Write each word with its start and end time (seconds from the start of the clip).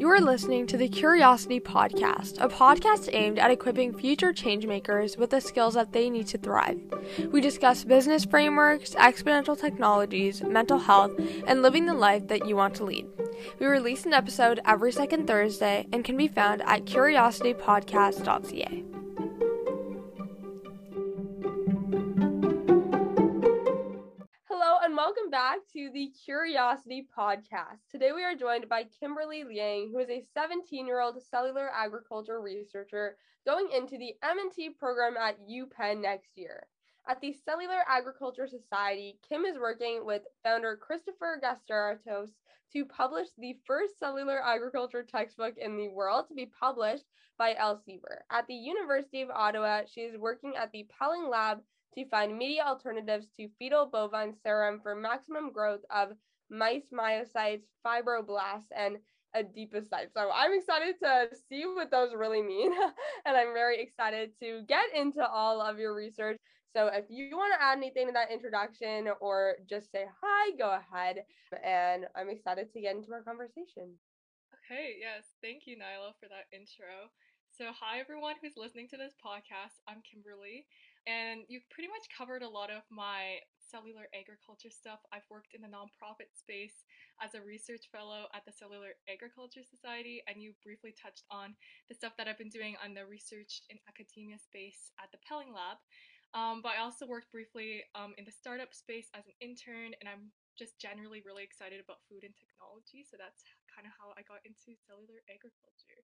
You 0.00 0.08
are 0.08 0.18
listening 0.18 0.66
to 0.68 0.78
the 0.78 0.88
Curiosity 0.88 1.60
Podcast, 1.60 2.40
a 2.40 2.48
podcast 2.48 3.10
aimed 3.12 3.38
at 3.38 3.50
equipping 3.50 3.92
future 3.92 4.32
changemakers 4.32 5.18
with 5.18 5.28
the 5.28 5.42
skills 5.42 5.74
that 5.74 5.92
they 5.92 6.08
need 6.08 6.26
to 6.28 6.38
thrive. 6.38 6.80
We 7.30 7.42
discuss 7.42 7.84
business 7.84 8.24
frameworks, 8.24 8.94
exponential 8.94 9.60
technologies, 9.60 10.42
mental 10.42 10.78
health, 10.78 11.12
and 11.46 11.60
living 11.60 11.84
the 11.84 11.92
life 11.92 12.28
that 12.28 12.48
you 12.48 12.56
want 12.56 12.76
to 12.76 12.84
lead. 12.84 13.08
We 13.58 13.66
release 13.66 14.06
an 14.06 14.14
episode 14.14 14.60
every 14.64 14.90
second 14.90 15.26
Thursday 15.26 15.86
and 15.92 16.02
can 16.02 16.16
be 16.16 16.28
found 16.28 16.62
at 16.62 16.86
curiositypodcast.ca. 16.86 18.89
Curiosity 26.24 27.08
Podcast. 27.16 27.78
Today 27.90 28.12
we 28.12 28.22
are 28.22 28.34
joined 28.34 28.68
by 28.68 28.84
Kimberly 28.84 29.42
Liang, 29.42 29.90
who 29.90 30.00
is 30.00 30.10
a 30.10 30.24
17-year-old 30.36 31.16
cellular 31.22 31.70
agriculture 31.74 32.42
researcher 32.42 33.16
going 33.46 33.70
into 33.74 33.96
the 33.96 34.12
M&T 34.22 34.70
program 34.70 35.16
at 35.16 35.38
UPenn 35.48 36.02
next 36.02 36.36
year. 36.36 36.66
At 37.08 37.22
the 37.22 37.32
Cellular 37.32 37.82
Agriculture 37.88 38.46
Society, 38.46 39.18
Kim 39.26 39.46
is 39.46 39.58
working 39.58 40.04
with 40.04 40.22
founder 40.44 40.78
Kristopher 40.78 41.40
Gasteratos 41.40 42.32
to 42.74 42.84
publish 42.84 43.28
the 43.38 43.56
first 43.64 43.98
cellular 43.98 44.44
agriculture 44.44 45.02
textbook 45.02 45.56
in 45.56 45.78
the 45.78 45.88
world 45.88 46.28
to 46.28 46.34
be 46.34 46.46
published 46.46 47.06
by 47.38 47.54
Elsevier. 47.54 48.18
At 48.30 48.46
the 48.46 48.54
University 48.54 49.22
of 49.22 49.30
Ottawa, 49.30 49.82
she 49.90 50.02
is 50.02 50.18
working 50.18 50.52
at 50.56 50.70
the 50.70 50.86
Pelling 50.98 51.30
Lab 51.30 51.60
to 51.94 52.08
find 52.08 52.36
media 52.36 52.62
alternatives 52.66 53.28
to 53.36 53.48
fetal 53.58 53.86
bovine 53.86 54.34
serum 54.42 54.80
for 54.82 54.94
maximum 54.94 55.52
growth 55.52 55.80
of 55.90 56.10
mice 56.50 56.88
myocytes, 56.92 57.64
fibroblasts, 57.84 58.70
and 58.76 58.98
adipocytes. 59.36 60.12
So 60.14 60.30
I'm 60.34 60.52
excited 60.52 60.96
to 61.00 61.28
see 61.48 61.64
what 61.66 61.90
those 61.90 62.14
really 62.14 62.42
mean. 62.42 62.72
and 63.26 63.36
I'm 63.36 63.52
very 63.52 63.80
excited 63.82 64.32
to 64.40 64.62
get 64.68 64.94
into 64.94 65.26
all 65.26 65.60
of 65.60 65.78
your 65.78 65.94
research. 65.94 66.38
So 66.74 66.86
if 66.88 67.04
you 67.08 67.36
want 67.36 67.52
to 67.54 67.62
add 67.62 67.78
anything 67.78 68.06
to 68.06 68.12
that 68.12 68.30
introduction 68.30 69.08
or 69.20 69.56
just 69.68 69.90
say 69.90 70.04
hi, 70.20 70.50
go 70.56 70.76
ahead. 70.76 71.24
And 71.64 72.06
I'm 72.16 72.28
excited 72.28 72.72
to 72.72 72.80
get 72.80 72.96
into 72.96 73.12
our 73.12 73.22
conversation. 73.22 73.94
Okay, 74.54 74.96
yes. 74.98 75.34
Thank 75.42 75.66
you, 75.66 75.76
Nyla, 75.76 76.14
for 76.20 76.28
that 76.28 76.46
intro. 76.52 77.10
So, 77.50 77.72
hi, 77.74 77.98
everyone 77.98 78.36
who's 78.40 78.56
listening 78.56 78.88
to 78.88 78.96
this 78.96 79.14
podcast. 79.18 79.82
I'm 79.88 80.02
Kimberly. 80.02 80.66
And 81.08 81.48
you've 81.48 81.68
pretty 81.70 81.88
much 81.88 82.06
covered 82.12 82.42
a 82.42 82.48
lot 82.48 82.68
of 82.68 82.84
my 82.92 83.40
cellular 83.56 84.10
agriculture 84.12 84.68
stuff. 84.68 85.00
I've 85.14 85.26
worked 85.30 85.54
in 85.54 85.62
the 85.62 85.70
nonprofit 85.70 86.34
space 86.34 86.84
as 87.22 87.38
a 87.38 87.40
research 87.40 87.88
fellow 87.88 88.26
at 88.34 88.44
the 88.44 88.52
Cellular 88.52 88.98
Agriculture 89.06 89.62
Society, 89.62 90.20
and 90.26 90.42
you 90.42 90.52
briefly 90.60 90.92
touched 90.92 91.24
on 91.30 91.54
the 91.88 91.94
stuff 91.94 92.18
that 92.18 92.26
I've 92.26 92.40
been 92.40 92.52
doing 92.52 92.74
on 92.82 92.92
the 92.92 93.06
research 93.06 93.62
in 93.70 93.78
academia 93.86 94.36
space 94.42 94.90
at 94.98 95.08
the 95.14 95.22
Pelling 95.24 95.54
Lab. 95.54 95.78
Um, 96.34 96.62
but 96.62 96.78
I 96.78 96.82
also 96.82 97.10
worked 97.10 97.34
briefly 97.34 97.82
um, 97.94 98.14
in 98.18 98.26
the 98.26 98.34
startup 98.34 98.70
space 98.70 99.10
as 99.14 99.26
an 99.26 99.34
intern, 99.42 99.94
and 99.98 100.06
I'm 100.06 100.30
just 100.54 100.78
generally 100.78 101.22
really 101.26 101.42
excited 101.42 101.82
about 101.82 102.04
food 102.06 102.22
and 102.22 102.34
technology. 102.36 103.02
So 103.06 103.18
that's 103.18 103.42
kind 103.70 103.86
of 103.86 103.94
how 103.98 104.14
I 104.14 104.22
got 104.26 104.42
into 104.46 104.78
cellular 104.86 105.22
agriculture. 105.26 106.04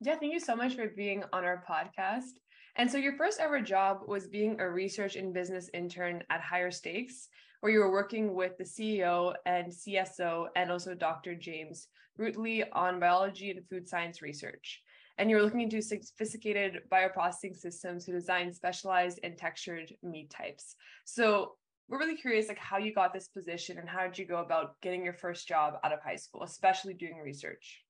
Yeah, 0.00 0.14
thank 0.14 0.32
you 0.32 0.38
so 0.38 0.54
much 0.54 0.76
for 0.76 0.86
being 0.86 1.24
on 1.32 1.44
our 1.44 1.64
podcast. 1.68 2.38
And 2.76 2.88
so, 2.88 2.98
your 2.98 3.16
first 3.16 3.40
ever 3.40 3.60
job 3.60 4.02
was 4.06 4.28
being 4.28 4.60
a 4.60 4.70
research 4.70 5.16
and 5.16 5.34
business 5.34 5.68
intern 5.74 6.22
at 6.30 6.40
Higher 6.40 6.70
Steaks, 6.70 7.28
where 7.60 7.72
you 7.72 7.80
were 7.80 7.90
working 7.90 8.34
with 8.34 8.56
the 8.56 8.64
CEO 8.64 9.34
and 9.44 9.72
CSO 9.72 10.46
and 10.54 10.70
also 10.70 10.94
Dr. 10.94 11.34
James 11.34 11.88
Routley 12.16 12.64
on 12.72 13.00
biology 13.00 13.50
and 13.50 13.66
food 13.68 13.88
science 13.88 14.22
research. 14.22 14.80
And 15.18 15.28
you 15.28 15.34
were 15.34 15.42
looking 15.42 15.62
into 15.62 15.82
sophisticated 15.82 16.82
bioprocessing 16.92 17.56
systems 17.56 18.04
to 18.04 18.12
design 18.12 18.52
specialized 18.52 19.18
and 19.24 19.36
textured 19.36 19.92
meat 20.04 20.30
types. 20.30 20.76
So, 21.06 21.56
we're 21.88 21.98
really 21.98 22.16
curious 22.16 22.46
like 22.46 22.58
how 22.58 22.78
you 22.78 22.94
got 22.94 23.12
this 23.12 23.26
position 23.26 23.78
and 23.78 23.88
how 23.88 24.04
did 24.06 24.16
you 24.16 24.26
go 24.26 24.36
about 24.36 24.80
getting 24.80 25.02
your 25.02 25.14
first 25.14 25.48
job 25.48 25.74
out 25.82 25.92
of 25.92 26.00
high 26.02 26.14
school, 26.14 26.44
especially 26.44 26.94
doing 26.94 27.16
research? 27.16 27.82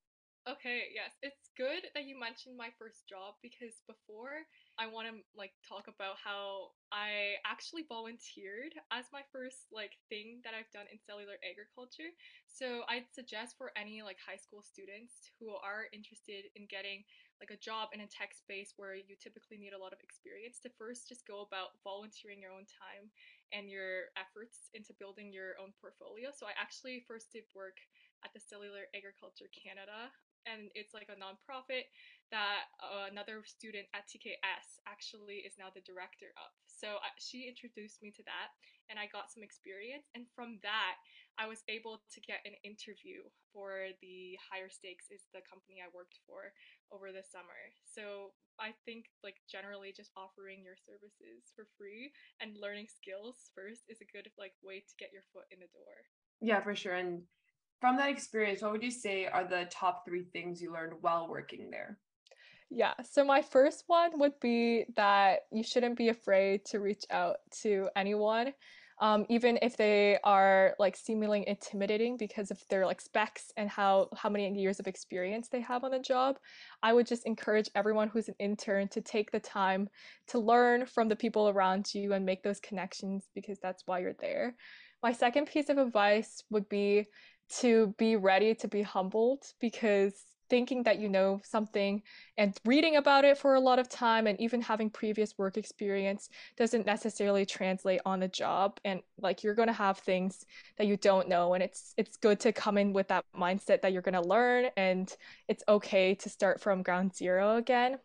Okay, 0.49 0.89
yes. 0.97 1.13
It's 1.21 1.53
good 1.61 1.93
that 1.93 2.09
you 2.09 2.17
mentioned 2.17 2.57
my 2.57 2.73
first 2.81 3.05
job 3.05 3.37
because 3.45 3.85
before 3.85 4.49
I 4.81 4.89
want 4.89 5.05
to 5.05 5.21
like 5.37 5.53
talk 5.61 5.93
about 5.93 6.17
how 6.17 6.73
I 6.89 7.37
actually 7.45 7.85
volunteered 7.85 8.73
as 8.89 9.13
my 9.13 9.21
first 9.29 9.69
like 9.69 10.01
thing 10.09 10.41
that 10.49 10.57
I've 10.57 10.73
done 10.73 10.89
in 10.89 10.97
cellular 11.05 11.37
agriculture. 11.45 12.17
So 12.49 12.89
I'd 12.89 13.13
suggest 13.13 13.61
for 13.61 13.77
any 13.77 14.01
like 14.01 14.17
high 14.17 14.41
school 14.41 14.65
students 14.65 15.29
who 15.37 15.53
are 15.53 15.93
interested 15.93 16.49
in 16.57 16.65
getting 16.65 17.05
like 17.45 17.53
a 17.53 17.61
job 17.61 17.93
in 17.93 18.01
a 18.01 18.09
tech 18.09 18.33
space 18.33 18.73
where 18.81 18.97
you 18.97 19.21
typically 19.21 19.61
need 19.61 19.77
a 19.77 19.79
lot 19.79 19.93
of 19.93 20.01
experience 20.01 20.65
to 20.65 20.73
first 20.81 21.13
just 21.13 21.29
go 21.29 21.45
about 21.45 21.77
volunteering 21.85 22.41
your 22.41 22.57
own 22.57 22.65
time 22.65 23.13
and 23.53 23.69
your 23.69 24.17
efforts 24.17 24.73
into 24.73 24.97
building 24.97 25.29
your 25.29 25.61
own 25.61 25.77
portfolio. 25.77 26.33
So 26.33 26.49
I 26.49 26.57
actually 26.57 27.05
first 27.05 27.37
did 27.37 27.45
work 27.53 27.77
at 28.25 28.33
the 28.33 28.41
Cellular 28.41 28.89
Agriculture 28.97 29.53
Canada 29.53 30.09
and 30.49 30.73
it's 30.75 30.97
like 30.97 31.13
a 31.13 31.19
nonprofit 31.21 31.93
that 32.33 32.69
uh, 32.81 33.09
another 33.09 33.45
student 33.45 33.89
at 33.93 34.09
TKS 34.09 34.81
actually 34.89 35.45
is 35.45 35.57
now 35.61 35.69
the 35.73 35.85
director 35.85 36.33
of. 36.37 36.53
So 36.67 37.01
uh, 37.01 37.13
she 37.17 37.49
introduced 37.49 38.01
me 38.01 38.13
to 38.17 38.25
that, 38.25 38.53
and 38.89 39.01
I 39.01 39.09
got 39.09 39.33
some 39.33 39.45
experience. 39.45 40.09
And 40.13 40.29
from 40.33 40.61
that, 40.65 41.01
I 41.41 41.49
was 41.49 41.65
able 41.71 42.03
to 42.03 42.19
get 42.21 42.45
an 42.45 42.59
interview 42.67 43.25
for 43.55 43.95
the 44.03 44.37
Higher 44.43 44.69
Steaks, 44.69 45.09
is 45.09 45.25
the 45.33 45.45
company 45.47 45.81
I 45.81 45.89
worked 45.95 46.21
for 46.27 46.53
over 46.93 47.15
the 47.15 47.25
summer. 47.25 47.73
So 47.87 48.37
I 48.59 48.75
think 48.85 49.09
like 49.23 49.39
generally 49.47 49.95
just 49.95 50.11
offering 50.19 50.67
your 50.67 50.77
services 50.77 51.49
for 51.55 51.71
free 51.79 52.11
and 52.43 52.59
learning 52.59 52.91
skills 52.91 53.55
first 53.55 53.87
is 53.87 54.03
a 54.03 54.11
good 54.11 54.29
like 54.35 54.53
way 54.67 54.83
to 54.83 54.95
get 54.99 55.15
your 55.15 55.25
foot 55.33 55.47
in 55.55 55.63
the 55.63 55.71
door. 55.71 55.95
Yeah, 56.43 56.61
for 56.61 56.75
sure. 56.75 56.95
And 56.95 57.23
from 57.81 57.97
that 57.97 58.11
experience, 58.11 58.63
what 58.63 58.73
would 58.73 58.83
you 58.83 58.91
say 58.91 59.27
are 59.27 59.45
the 59.45 59.69
top 59.71 60.05
three 60.05 60.25
things 60.33 60.61
you 60.61 60.73
learned 60.73 60.95
while 61.01 61.29
working 61.29 61.71
there? 61.71 61.99
Yeah, 62.71 62.95
so 63.03 63.25
my 63.25 63.41
first 63.41 63.85
one 63.87 64.19
would 64.19 64.39
be 64.41 64.85
that 64.97 65.41
you 65.51 65.63
shouldn't 65.63 65.97
be 65.97 66.11
afraid 66.11 66.67
to 66.67 66.81
reach 66.81 67.05
out 67.11 67.37
to 67.63 67.89
anyone, 67.97 68.53
um, 69.01 69.25
even 69.31 69.59
if 69.63 69.77
they 69.77 70.19
are 70.23 70.75
like 70.79 70.95
seemingly 70.95 71.49
intimidating 71.49 72.19
because 72.19 72.51
of 72.51 72.63
their 72.69 72.85
like 72.85 73.01
specs 73.01 73.53
and 73.57 73.71
how 73.71 74.11
how 74.15 74.29
many 74.29 74.53
years 74.53 74.81
of 74.81 74.87
experience 74.87 75.49
they 75.49 75.63
have 75.63 75.83
on 75.83 75.93
the 75.93 75.99
job. 75.99 76.39
I 76.83 76.93
would 76.93 77.07
just 77.07 77.25
encourage 77.25 77.71
everyone 77.75 78.09
who's 78.09 78.29
an 78.29 78.35
intern 78.39 78.89
to 78.89 79.01
take 79.01 79.31
the 79.31 79.41
time 79.41 79.89
to 80.27 80.39
learn 80.39 80.85
from 80.85 81.09
the 81.09 81.17
people 81.17 81.49
around 81.49 81.95
you 81.95 82.13
and 82.13 82.27
make 82.27 82.43
those 82.43 82.61
connections 82.61 83.29
because 83.35 83.59
that's 83.61 83.85
why 83.87 84.01
you're 84.01 84.13
there. 84.21 84.57
My 85.03 85.13
second 85.13 85.47
piece 85.47 85.71
of 85.71 85.79
advice 85.79 86.43
would 86.51 86.69
be 86.69 87.07
to 87.49 87.95
be 87.99 88.17
ready 88.17 88.55
to 88.55 88.69
be 88.69 88.83
humbled 88.83 89.45
because 89.61 90.15
thinking 90.49 90.83
that 90.83 90.99
you 90.99 91.09
know 91.09 91.41
something 91.45 92.03
and 92.37 92.57
reading 92.65 92.97
about 92.97 93.25
it 93.25 93.37
for 93.37 93.55
a 93.55 93.61
lot 93.61 93.79
of 93.79 93.89
time 93.89 94.27
and 94.27 94.41
even 94.41 94.61
having 94.61 94.91
previous 94.91 95.37
work 95.39 95.57
experience 95.57 96.31
doesn't 96.57 96.87
necessarily 96.87 97.45
translate 97.45 98.01
on 98.07 98.21
the 98.21 98.29
job. 98.29 98.79
And 98.85 99.01
like 99.21 99.45
you're 99.45 99.55
going 99.55 99.69
to 99.69 99.75
have 99.75 99.99
things 99.99 100.47
that 100.77 100.87
you 100.87 100.97
don't 100.97 101.29
know 101.29 101.55
and 101.55 101.63
it's 101.63 101.95
it's 101.97 102.17
good 102.17 102.41
to 102.41 102.53
come 102.53 102.79
in 102.79 102.93
with 102.93 103.09
that 103.09 103.25
mindset 103.39 103.83
that 103.83 103.93
you're 103.93 104.03
going 104.03 104.15
to 104.15 104.29
learn 104.29 104.67
and 104.77 105.15
it's 105.49 105.63
okay 105.69 106.15
to 106.17 106.29
start 106.29 106.61
from 106.61 106.83
ground 106.83 107.15
zero 107.15 107.57
again. 107.57 107.99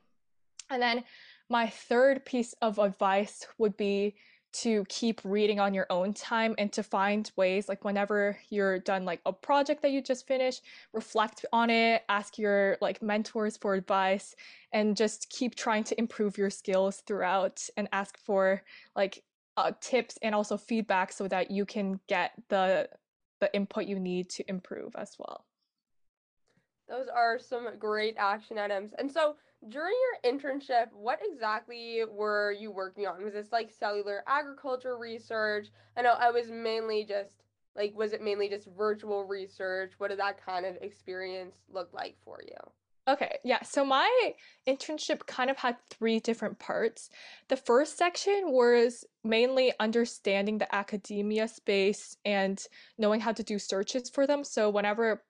And 0.69 0.81
then 0.81 1.03
my 1.49 1.67
third 1.67 2.25
piece 2.25 2.53
of 2.61 2.79
advice 2.79 3.45
would 3.57 3.77
be 3.77 4.15
to 4.53 4.86
keep 4.88 5.19
reading 5.24 5.59
on 5.59 5.74
your 5.74 5.88
own 5.90 6.14
time 6.14 6.56
and 6.58 6.72
to 6.72 6.84
find 6.84 7.31
ways 7.36 7.68
like 7.68 7.84
whenever 7.84 8.38
you're 8.50 8.80
done 8.80 9.03
like 9.03 9.19
a 9.26 9.34
project 9.34 9.82
that 9.82 9.91
you 9.91 10.02
just 10.02 10.28
finished 10.28 10.64
reflect 10.94 11.46
on 11.52 11.70
it 11.70 12.03
ask 12.09 12.38
your 12.38 12.78
like 12.79 13.02
mentors 13.02 13.58
for 13.58 13.73
advice 13.73 14.35
and 14.72 14.96
just 14.96 15.29
keep 15.29 15.55
trying 15.55 15.84
to 15.84 15.97
improve 16.00 16.38
your 16.38 16.50
skills 16.50 17.03
throughout 17.08 17.67
and 17.78 17.90
ask 17.91 18.17
for 18.17 18.61
like 18.96 19.23
uh, 19.58 19.72
tips 19.82 20.17
and 20.22 20.34
also 20.34 20.58
feedback 20.58 21.11
so 21.11 21.28
that 21.28 21.52
you 21.52 21.66
can 21.66 21.99
get 22.08 22.32
the 22.49 22.90
the 23.40 23.53
input 23.53 23.85
you 23.85 23.99
need 23.99 24.29
to 24.29 24.49
improve 24.49 24.96
as 24.96 25.16
well. 25.20 25.46
Those 26.88 27.08
are 27.14 27.38
some 27.40 27.67
great 27.78 28.16
action 28.17 28.58
items. 28.58 28.94
And 28.97 29.11
so 29.11 29.35
during 29.69 29.93
your 30.23 30.33
internship, 30.33 30.87
what 30.93 31.19
exactly 31.23 32.01
were 32.09 32.51
you 32.51 32.71
working 32.71 33.07
on? 33.07 33.23
Was 33.23 33.33
this 33.33 33.51
like 33.51 33.71
cellular 33.71 34.23
agriculture 34.27 34.97
research? 34.97 35.67
I 35.97 36.01
know 36.01 36.13
I 36.13 36.31
was 36.31 36.49
mainly 36.49 37.05
just 37.05 37.43
like, 37.75 37.93
was 37.95 38.13
it 38.13 38.21
mainly 38.21 38.49
just 38.49 38.67
virtual 38.77 39.23
research? 39.23 39.93
What 39.97 40.09
did 40.09 40.19
that 40.19 40.43
kind 40.43 40.65
of 40.65 40.75
experience 40.81 41.57
look 41.71 41.89
like 41.93 42.15
for 42.23 42.39
you? 42.45 42.57
Okay, 43.05 43.37
yeah. 43.43 43.61
So 43.63 43.83
my 43.83 44.31
internship 44.65 45.25
kind 45.25 45.49
of 45.49 45.57
had 45.57 45.75
three 45.89 46.21
different 46.21 46.59
parts. 46.59 47.09
The 47.49 47.57
first 47.57 47.97
section 47.97 48.51
was 48.51 49.03
mainly 49.25 49.73
understanding 49.79 50.57
the 50.57 50.73
academia 50.73 51.49
space 51.49 52.15
and 52.23 52.63
knowing 52.97 53.19
how 53.19 53.33
to 53.33 53.43
do 53.43 53.59
searches 53.59 54.09
for 54.09 54.25
them. 54.25 54.45
So 54.45 54.69
whenever 54.69 55.23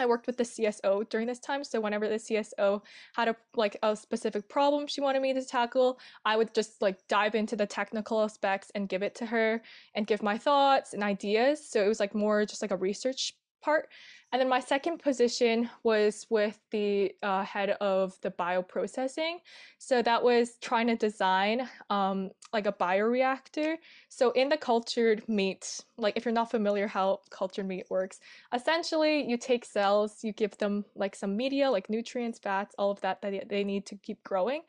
I 0.00 0.06
worked 0.06 0.26
with 0.26 0.36
the 0.36 0.44
CSO 0.44 1.08
during 1.08 1.26
this 1.26 1.38
time. 1.38 1.62
So 1.64 1.80
whenever 1.80 2.08
the 2.08 2.16
CSO 2.16 2.82
had 3.14 3.28
a 3.28 3.36
like 3.54 3.76
a 3.82 3.94
specific 3.94 4.48
problem 4.48 4.86
she 4.86 5.00
wanted 5.00 5.22
me 5.22 5.34
to 5.34 5.44
tackle, 5.44 5.98
I 6.24 6.36
would 6.36 6.54
just 6.54 6.80
like 6.82 7.06
dive 7.08 7.34
into 7.34 7.56
the 7.56 7.66
technical 7.66 8.22
aspects 8.22 8.70
and 8.74 8.88
give 8.88 9.02
it 9.02 9.14
to 9.16 9.26
her 9.26 9.62
and 9.94 10.06
give 10.06 10.22
my 10.22 10.38
thoughts 10.38 10.94
and 10.94 11.02
ideas. 11.02 11.66
So 11.68 11.84
it 11.84 11.88
was 11.88 12.00
like 12.00 12.14
more 12.14 12.44
just 12.46 12.62
like 12.62 12.70
a 12.70 12.76
research 12.76 13.34
part. 13.60 13.88
And 14.32 14.40
then 14.40 14.48
my 14.48 14.60
second 14.60 14.98
position 14.98 15.68
was 15.82 16.26
with 16.30 16.58
the 16.70 17.12
uh, 17.22 17.42
head 17.42 17.70
of 17.80 18.16
the 18.20 18.30
bioprocessing. 18.30 19.36
So 19.78 20.02
that 20.02 20.22
was 20.22 20.56
trying 20.60 20.86
to 20.86 20.96
design 20.96 21.68
um, 21.90 22.30
like 22.52 22.66
a 22.66 22.72
bioreactor. 22.72 23.76
So 24.08 24.30
in 24.32 24.48
the 24.48 24.56
cultured 24.56 25.28
meat, 25.28 25.80
like 25.96 26.16
if 26.16 26.24
you're 26.24 26.32
not 26.32 26.50
familiar 26.50 26.86
how 26.86 27.20
cultured 27.30 27.66
meat 27.66 27.86
works, 27.90 28.20
essentially 28.54 29.28
you 29.28 29.36
take 29.36 29.64
cells, 29.64 30.22
you 30.22 30.32
give 30.32 30.56
them 30.58 30.84
like 30.94 31.16
some 31.16 31.36
media, 31.36 31.70
like 31.70 31.90
nutrients, 31.90 32.38
fats, 32.38 32.74
all 32.78 32.90
of 32.90 33.00
that 33.00 33.20
that 33.22 33.48
they 33.48 33.64
need 33.64 33.86
to 33.86 33.96
keep 33.96 34.22
growing 34.22 34.62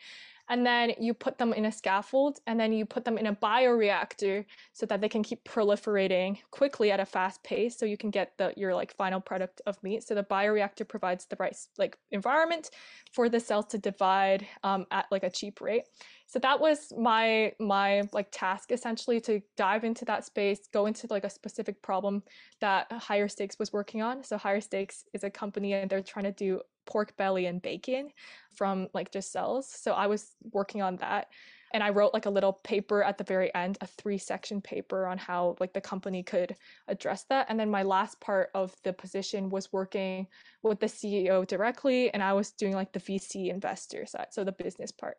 and 0.51 0.65
then 0.65 0.93
you 0.99 1.13
put 1.13 1.37
them 1.37 1.53
in 1.53 1.63
a 1.63 1.71
scaffold 1.71 2.39
and 2.45 2.59
then 2.59 2.73
you 2.73 2.85
put 2.85 3.05
them 3.05 3.17
in 3.17 3.27
a 3.27 3.33
bioreactor 3.33 4.43
so 4.73 4.85
that 4.85 4.99
they 4.99 5.07
can 5.07 5.23
keep 5.23 5.41
proliferating 5.45 6.37
quickly 6.51 6.91
at 6.91 6.99
a 6.99 7.05
fast 7.05 7.41
pace 7.41 7.79
so 7.79 7.85
you 7.85 7.95
can 7.95 8.09
get 8.09 8.33
the 8.37 8.53
your 8.57 8.75
like 8.75 8.93
final 8.97 9.21
product 9.21 9.61
of 9.65 9.81
meat. 9.81 10.03
So 10.03 10.13
the 10.13 10.25
bioreactor 10.25 10.85
provides 10.85 11.25
the 11.25 11.37
right 11.39 11.55
like 11.77 11.97
environment 12.11 12.69
for 13.13 13.29
the 13.29 13.39
cells 13.39 13.67
to 13.67 13.77
divide 13.77 14.45
um, 14.65 14.85
at 14.91 15.05
like 15.09 15.23
a 15.23 15.29
cheap 15.29 15.61
rate. 15.61 15.83
So 16.27 16.37
that 16.39 16.59
was 16.59 16.91
my 16.97 17.53
my 17.57 18.03
like 18.11 18.27
task 18.31 18.73
essentially 18.73 19.21
to 19.21 19.41
dive 19.55 19.85
into 19.85 20.03
that 20.05 20.25
space 20.25 20.59
go 20.73 20.85
into 20.85 21.07
like 21.09 21.23
a 21.23 21.29
specific 21.29 21.81
problem 21.81 22.23
that 22.59 22.91
Higher 22.91 23.29
Steaks 23.29 23.57
was 23.57 23.71
working 23.71 24.01
on. 24.01 24.21
So 24.25 24.37
Higher 24.37 24.61
Steaks 24.61 25.05
is 25.13 25.23
a 25.23 25.29
company 25.29 25.71
and 25.71 25.89
they're 25.89 26.01
trying 26.01 26.25
to 26.25 26.33
do 26.33 26.59
pork 26.91 27.15
belly 27.15 27.45
and 27.45 27.61
bacon 27.61 28.09
from 28.53 28.89
like 28.93 29.11
just 29.11 29.31
cells. 29.31 29.69
So 29.69 29.93
I 29.93 30.07
was 30.07 30.35
working 30.51 30.81
on 30.81 30.97
that 30.97 31.27
and 31.73 31.81
I 31.81 31.89
wrote 31.91 32.13
like 32.13 32.25
a 32.25 32.29
little 32.29 32.51
paper 32.51 33.01
at 33.01 33.17
the 33.17 33.23
very 33.23 33.53
end, 33.55 33.77
a 33.79 33.87
three 33.87 34.17
section 34.17 34.59
paper 34.59 35.07
on 35.07 35.17
how 35.17 35.55
like 35.61 35.71
the 35.71 35.79
company 35.79 36.21
could 36.21 36.53
address 36.89 37.23
that. 37.29 37.45
And 37.47 37.57
then 37.57 37.71
my 37.71 37.83
last 37.83 38.19
part 38.19 38.49
of 38.53 38.75
the 38.83 38.91
position 38.91 39.49
was 39.49 39.71
working 39.71 40.27
with 40.63 40.81
the 40.81 40.87
CEO 40.87 41.47
directly 41.47 42.13
and 42.13 42.21
I 42.21 42.33
was 42.33 42.51
doing 42.51 42.73
like 42.73 42.91
the 42.91 42.99
VC 42.99 43.49
investor 43.49 44.05
side, 44.05 44.27
so 44.31 44.43
the 44.43 44.51
business 44.51 44.91
part. 44.91 45.17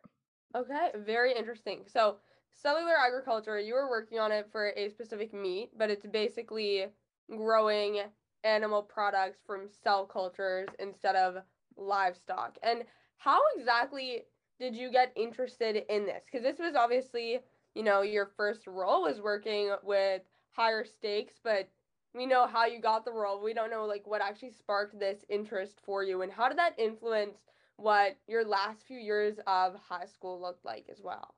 Okay, 0.55 0.89
very 1.03 1.33
interesting. 1.35 1.85
So 1.87 2.17
cellular 2.51 2.93
agriculture, 3.03 3.59
you 3.59 3.73
were 3.73 3.89
working 3.89 4.19
on 4.19 4.31
it 4.31 4.47
for 4.51 4.73
a 4.77 4.89
specific 4.89 5.33
meat, 5.33 5.71
but 5.75 5.89
it's 5.89 6.05
basically 6.05 6.85
growing 7.31 8.01
animal 8.43 8.83
products 8.83 9.39
from 9.47 9.69
cell 9.83 10.05
cultures 10.05 10.67
instead 10.77 11.15
of 11.15 11.37
livestock. 11.77 12.57
And 12.63 12.83
how 13.17 13.39
exactly 13.57 14.23
did 14.59 14.75
you 14.75 14.91
get 14.91 15.11
interested 15.15 15.83
in 15.89 16.05
this? 16.05 16.23
Because 16.25 16.43
this 16.43 16.59
was 16.59 16.75
obviously, 16.75 17.39
you 17.75 17.83
know, 17.83 18.01
your 18.01 18.31
first 18.37 18.67
role 18.67 19.03
was 19.03 19.21
working 19.21 19.73
with 19.83 20.21
Higher 20.51 20.85
Steaks, 20.85 21.33
but 21.43 21.67
we 22.13 22.25
know 22.25 22.45
how 22.45 22.65
you 22.65 22.79
got 22.79 23.05
the 23.05 23.11
role. 23.11 23.41
We 23.41 23.53
don't 23.53 23.71
know 23.71 23.85
like 23.85 24.05
what 24.05 24.21
actually 24.21 24.51
sparked 24.51 24.99
this 24.99 25.25
interest 25.29 25.79
for 25.83 26.03
you 26.03 26.21
and 26.21 26.31
how 26.31 26.47
did 26.47 26.57
that 26.57 26.77
influence 26.77 27.37
what 27.77 28.17
your 28.27 28.45
last 28.45 28.85
few 28.87 28.99
years 28.99 29.39
of 29.47 29.75
high 29.75 30.05
school 30.05 30.39
looked 30.39 30.63
like 30.63 30.85
as 30.91 31.01
well? 31.01 31.33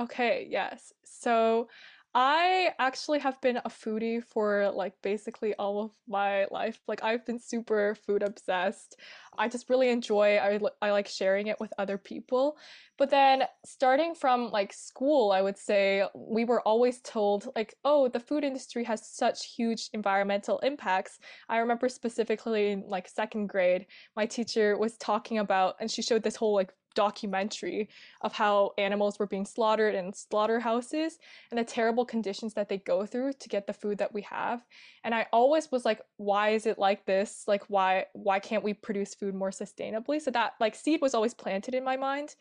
Okay, 0.00 0.46
yes. 0.48 0.92
So 1.04 1.68
I 2.16 2.72
actually 2.78 3.18
have 3.20 3.40
been 3.40 3.56
a 3.56 3.68
foodie 3.68 4.22
for 4.22 4.70
like 4.70 4.94
basically 5.02 5.52
all 5.56 5.82
of 5.82 5.90
my 6.06 6.46
life. 6.52 6.80
Like 6.86 7.02
I've 7.02 7.26
been 7.26 7.40
super 7.40 7.96
food 7.96 8.22
obsessed. 8.22 8.96
I 9.36 9.48
just 9.48 9.68
really 9.68 9.88
enjoy 9.88 10.36
I 10.38 10.60
I 10.80 10.92
like 10.92 11.08
sharing 11.08 11.48
it 11.48 11.58
with 11.58 11.72
other 11.76 11.98
people. 11.98 12.56
But 12.98 13.10
then 13.10 13.42
starting 13.64 14.14
from 14.14 14.52
like 14.52 14.72
school, 14.72 15.32
I 15.32 15.42
would 15.42 15.58
say 15.58 16.04
we 16.14 16.44
were 16.44 16.60
always 16.62 17.00
told 17.00 17.48
like, 17.56 17.74
"Oh, 17.84 18.06
the 18.08 18.20
food 18.20 18.44
industry 18.44 18.84
has 18.84 19.04
such 19.08 19.46
huge 19.56 19.90
environmental 19.92 20.60
impacts." 20.60 21.18
I 21.48 21.58
remember 21.58 21.88
specifically 21.88 22.70
in 22.70 22.84
like 22.86 23.08
second 23.08 23.48
grade, 23.48 23.86
my 24.14 24.26
teacher 24.26 24.78
was 24.78 24.96
talking 24.98 25.38
about 25.38 25.74
and 25.80 25.90
she 25.90 26.00
showed 26.02 26.22
this 26.22 26.36
whole 26.36 26.54
like 26.54 26.72
documentary 26.94 27.88
of 28.22 28.32
how 28.32 28.72
animals 28.78 29.18
were 29.18 29.26
being 29.26 29.44
slaughtered 29.44 29.94
in 29.94 30.12
slaughterhouses 30.12 31.18
and 31.50 31.58
the 31.58 31.64
terrible 31.64 32.04
conditions 32.04 32.54
that 32.54 32.68
they 32.68 32.78
go 32.78 33.06
through 33.06 33.32
to 33.34 33.48
get 33.48 33.66
the 33.66 33.72
food 33.72 33.98
that 33.98 34.14
we 34.14 34.22
have. 34.22 34.62
And 35.04 35.14
i 35.14 35.26
always 35.32 35.70
was 35.70 35.84
like 35.84 36.00
why 36.16 36.50
is 36.50 36.66
it 36.66 36.78
like 36.78 37.04
this? 37.06 37.44
Like 37.46 37.64
why 37.68 38.06
why 38.12 38.38
can't 38.38 38.64
we 38.64 38.74
produce 38.74 39.14
food 39.14 39.34
more 39.34 39.50
sustainably? 39.50 40.20
So 40.20 40.30
that 40.30 40.54
like 40.60 40.74
seed 40.74 41.00
was 41.00 41.14
always 41.14 41.34
planted 41.34 41.74
in 41.74 41.84
my 41.84 41.96
mind 41.96 42.34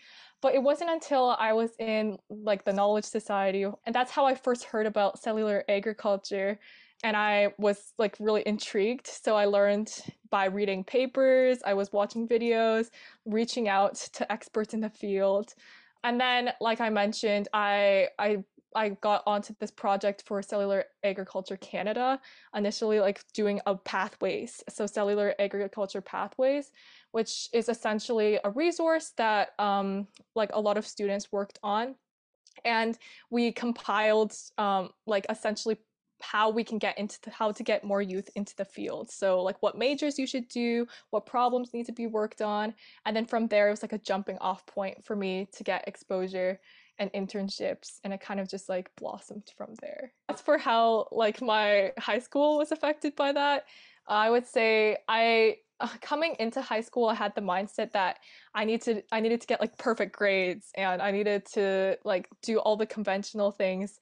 but 0.44 0.54
it 0.54 0.62
wasn't 0.62 0.90
until 0.90 1.36
i 1.40 1.54
was 1.54 1.72
in 1.80 2.18
like 2.30 2.66
the 2.66 2.74
knowledge 2.74 3.06
society 3.06 3.64
and 3.64 3.96
that's 3.96 4.12
how 4.12 4.26
i 4.26 4.36
first 4.36 4.66
heard 4.66 4.86
about 4.86 5.18
cellular 5.18 5.64
agriculture 5.70 6.60
and 7.04 7.18
I 7.18 7.54
was 7.58 7.94
like 8.00 8.16
really 8.20 8.44
intrigued. 8.46 9.08
So 9.08 9.36
I 9.36 9.46
learned 9.46 9.94
by 10.30 10.46
reading 10.46 10.84
papers, 10.84 11.60
I 11.66 11.74
was 11.74 11.92
watching 11.92 12.28
videos, 12.28 12.90
reaching 13.26 13.68
out 13.68 13.96
to 14.14 14.32
experts 14.32 14.74
in 14.74 14.80
the 14.80 14.90
field. 14.90 15.54
And 16.04 16.20
then 16.20 16.52
like 16.62 16.82
I 16.82 16.90
mentioned, 16.90 17.50
I 17.54 18.08
I 18.18 18.44
I 18.76 18.90
got 18.90 19.22
onto 19.28 19.54
this 19.60 19.70
project 19.70 20.24
for 20.26 20.42
Cellular 20.42 20.86
Agriculture 21.04 21.58
Canada, 21.58 22.20
initially 22.56 23.00
like 23.00 23.24
doing 23.34 23.62
a 23.66 23.76
pathways, 23.76 24.64
so 24.68 24.88
cellular 24.88 25.36
agriculture 25.38 26.02
pathways, 26.02 26.72
which 27.12 27.50
is 27.54 27.70
essentially 27.70 28.40
a 28.44 28.50
resource 28.50 29.12
that 29.18 29.50
um, 29.60 30.08
like 30.36 30.50
a 30.54 30.60
lot 30.60 30.78
of 30.78 30.88
students 30.88 31.32
worked 31.32 31.60
on, 31.62 31.96
and 32.66 32.98
we 33.30 33.52
compiled 33.52 34.34
um, 34.58 34.90
like 35.06 35.26
essentially 35.30 35.78
how 36.24 36.50
we 36.50 36.64
can 36.64 36.78
get 36.78 36.98
into 36.98 37.20
the, 37.22 37.30
how 37.30 37.52
to 37.52 37.64
get 37.64 37.84
more 37.84 38.02
youth 38.02 38.30
into 38.36 38.56
the 38.56 38.66
field. 38.66 39.12
So 39.12 39.42
like 39.44 39.62
what 39.62 39.78
majors 39.78 40.18
you 40.18 40.26
should 40.26 40.48
do, 40.48 40.88
what 41.10 41.26
problems 41.26 41.74
need 41.74 41.86
to 41.88 41.92
be 41.92 42.08
worked 42.08 42.42
on, 42.42 42.74
and 43.06 43.16
then 43.16 43.26
from 43.26 43.48
there 43.48 43.68
it 43.68 43.72
was 43.72 43.82
like 43.82 43.94
a 43.94 43.98
jumping 43.98 44.38
off 44.40 44.66
point 44.66 45.04
for 45.04 45.16
me 45.16 45.48
to 45.54 45.64
get 45.64 45.88
exposure 45.88 46.60
and 47.00 47.12
internships 47.14 48.00
and 48.04 48.14
it 48.14 48.22
kind 48.22 48.40
of 48.40 48.48
just 48.48 48.70
like 48.70 48.90
blossomed 48.96 49.52
from 49.58 49.74
there. 49.82 50.14
As 50.30 50.42
for 50.42 50.58
how 50.58 51.08
like 51.12 51.42
my 51.42 51.92
high 51.98 52.20
school 52.20 52.58
was 52.58 52.72
affected 52.72 53.16
by 53.16 53.34
that, 53.34 53.66
I 54.08 54.30
would 54.30 54.48
say 54.48 54.98
I 55.08 55.58
uh, 55.80 55.88
coming 56.02 56.36
into 56.40 56.62
high 56.62 56.82
school 56.82 57.10
I 57.10 57.16
had 57.16 57.34
the 57.36 57.42
mindset 57.42 57.92
that 57.94 58.20
I 58.54 58.64
need 58.64 58.82
to 58.84 59.02
I 59.12 59.20
needed 59.20 59.42
to 59.42 59.48
get 59.48 59.60
like 59.60 59.78
perfect 59.78 60.16
grades 60.16 60.72
and 60.76 61.02
I 61.02 61.12
needed 61.12 61.46
to 61.54 61.98
like 62.06 62.30
do 62.42 62.60
all 62.60 62.78
the 62.78 62.86
conventional 62.86 63.52
things 63.52 64.00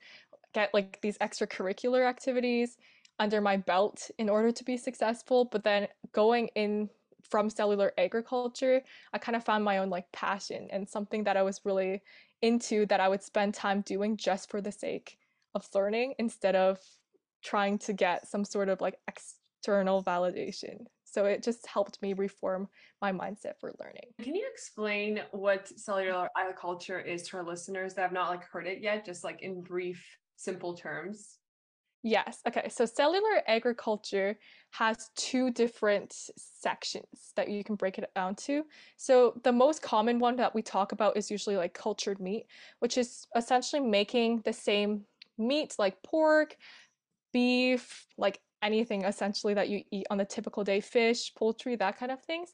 get 0.53 0.73
like 0.73 0.99
these 1.01 1.17
extracurricular 1.19 2.07
activities 2.07 2.77
under 3.19 3.41
my 3.41 3.57
belt 3.57 4.09
in 4.17 4.29
order 4.29 4.51
to 4.51 4.63
be 4.63 4.77
successful. 4.77 5.45
But 5.45 5.63
then 5.63 5.87
going 6.11 6.49
in 6.55 6.89
from 7.29 7.49
cellular 7.49 7.93
agriculture, 7.97 8.81
I 9.13 9.17
kind 9.17 9.35
of 9.35 9.43
found 9.43 9.63
my 9.63 9.77
own 9.77 9.89
like 9.89 10.11
passion 10.11 10.67
and 10.71 10.87
something 10.87 11.23
that 11.25 11.37
I 11.37 11.43
was 11.43 11.61
really 11.63 12.01
into 12.41 12.85
that 12.87 12.99
I 12.99 13.07
would 13.07 13.21
spend 13.21 13.53
time 13.53 13.81
doing 13.81 14.17
just 14.17 14.49
for 14.49 14.61
the 14.61 14.71
sake 14.71 15.17
of 15.53 15.67
learning 15.75 16.15
instead 16.17 16.55
of 16.55 16.79
trying 17.43 17.77
to 17.79 17.93
get 17.93 18.27
some 18.27 18.45
sort 18.45 18.69
of 18.69 18.81
like 18.81 18.95
external 19.07 20.03
validation. 20.03 20.85
So 21.03 21.25
it 21.25 21.43
just 21.43 21.67
helped 21.67 22.01
me 22.01 22.13
reform 22.13 22.69
my 23.01 23.11
mindset 23.11 23.59
for 23.59 23.73
learning. 23.81 24.13
Can 24.21 24.33
you 24.33 24.47
explain 24.51 25.21
what 25.31 25.67
cellular 25.67 26.29
agriculture 26.37 26.99
is 26.99 27.23
to 27.27 27.37
our 27.37 27.43
listeners 27.43 27.93
that 27.95 28.01
have 28.01 28.13
not 28.13 28.29
like 28.29 28.45
heard 28.45 28.65
it 28.65 28.81
yet, 28.81 29.05
just 29.05 29.23
like 29.23 29.41
in 29.41 29.61
brief 29.61 30.03
simple 30.41 30.75
terms? 30.75 31.37
Yes. 32.03 32.39
Okay. 32.47 32.67
So 32.69 32.85
cellular 32.85 33.41
agriculture 33.47 34.37
has 34.71 35.11
two 35.15 35.51
different 35.51 36.13
sections 36.35 37.33
that 37.35 37.49
you 37.49 37.63
can 37.63 37.75
break 37.75 37.99
it 37.99 38.09
down 38.15 38.35
to. 38.35 38.63
So 38.97 39.39
the 39.43 39.51
most 39.51 39.83
common 39.83 40.17
one 40.17 40.35
that 40.37 40.55
we 40.55 40.63
talk 40.63 40.93
about 40.93 41.15
is 41.15 41.29
usually 41.29 41.57
like 41.57 41.75
cultured 41.75 42.19
meat, 42.19 42.47
which 42.79 42.97
is 42.97 43.27
essentially 43.35 43.81
making 43.81 44.41
the 44.45 44.53
same 44.53 45.01
meat 45.37 45.75
like 45.77 46.01
pork, 46.01 46.55
beef, 47.33 48.07
like 48.17 48.39
anything 48.63 49.03
essentially 49.03 49.53
that 49.53 49.69
you 49.69 49.83
eat 49.91 50.07
on 50.09 50.17
the 50.17 50.25
typical 50.25 50.63
day, 50.63 50.79
fish, 50.79 51.33
poultry, 51.35 51.75
that 51.75 51.99
kind 51.99 52.11
of 52.11 52.21
things. 52.23 52.49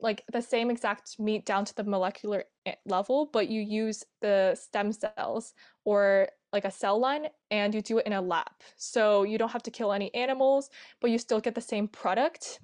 Like 0.00 0.24
the 0.32 0.42
same 0.42 0.68
exact 0.68 1.18
meat 1.20 1.46
down 1.46 1.64
to 1.64 1.74
the 1.76 1.84
molecular 1.84 2.44
eh, 2.66 2.74
level, 2.86 3.30
but 3.32 3.48
you 3.48 3.60
use 3.60 4.02
the 4.20 4.56
stem 4.60 4.92
cells 4.92 5.52
or 5.84 6.28
like 6.52 6.64
a 6.64 6.70
cell 6.70 6.98
line 6.98 7.28
and 7.50 7.74
you 7.74 7.82
do 7.82 7.98
it 7.98 8.06
in 8.06 8.12
a 8.12 8.20
lab. 8.20 8.50
So 8.76 9.22
you 9.22 9.38
don't 9.38 9.50
have 9.50 9.62
to 9.64 9.70
kill 9.70 9.92
any 9.92 10.14
animals, 10.14 10.70
but 11.00 11.10
you 11.10 11.18
still 11.18 11.40
get 11.40 11.54
the 11.54 11.60
same 11.60 11.88
product 11.88 12.60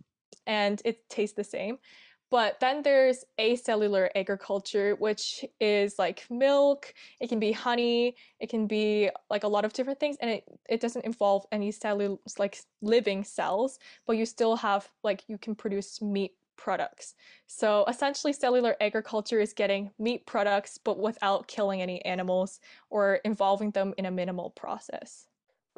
and 0.46 0.80
it 0.84 1.08
tastes 1.08 1.36
the 1.36 1.44
same. 1.44 1.78
But 2.30 2.60
then 2.60 2.82
there's 2.82 3.24
acellular 3.40 4.10
agriculture, 4.14 4.94
which 4.96 5.44
is 5.60 5.98
like 5.98 6.26
milk, 6.28 6.92
it 7.20 7.28
can 7.28 7.40
be 7.40 7.52
honey, 7.52 8.16
it 8.38 8.50
can 8.50 8.66
be 8.66 9.10
like 9.30 9.44
a 9.44 9.48
lot 9.48 9.64
of 9.64 9.72
different 9.72 9.98
things, 9.98 10.18
and 10.20 10.30
it, 10.30 10.44
it 10.68 10.80
doesn't 10.80 11.06
involve 11.06 11.46
any 11.52 11.70
cellular 11.70 12.18
like 12.38 12.58
living 12.82 13.24
cells, 13.24 13.78
but 14.06 14.18
you 14.18 14.26
still 14.26 14.56
have 14.56 14.86
like 15.02 15.24
you 15.26 15.38
can 15.38 15.54
produce 15.54 16.02
meat 16.02 16.32
products. 16.58 17.14
So 17.46 17.86
essentially, 17.88 18.34
cellular 18.34 18.76
agriculture 18.80 19.40
is 19.40 19.54
getting 19.54 19.92
meat 19.98 20.26
products, 20.26 20.78
but 20.82 20.98
without 20.98 21.48
killing 21.48 21.80
any 21.80 22.04
animals 22.04 22.60
or 22.90 23.20
involving 23.24 23.70
them 23.70 23.94
in 23.96 24.04
a 24.04 24.10
minimal 24.10 24.50
process. 24.50 25.28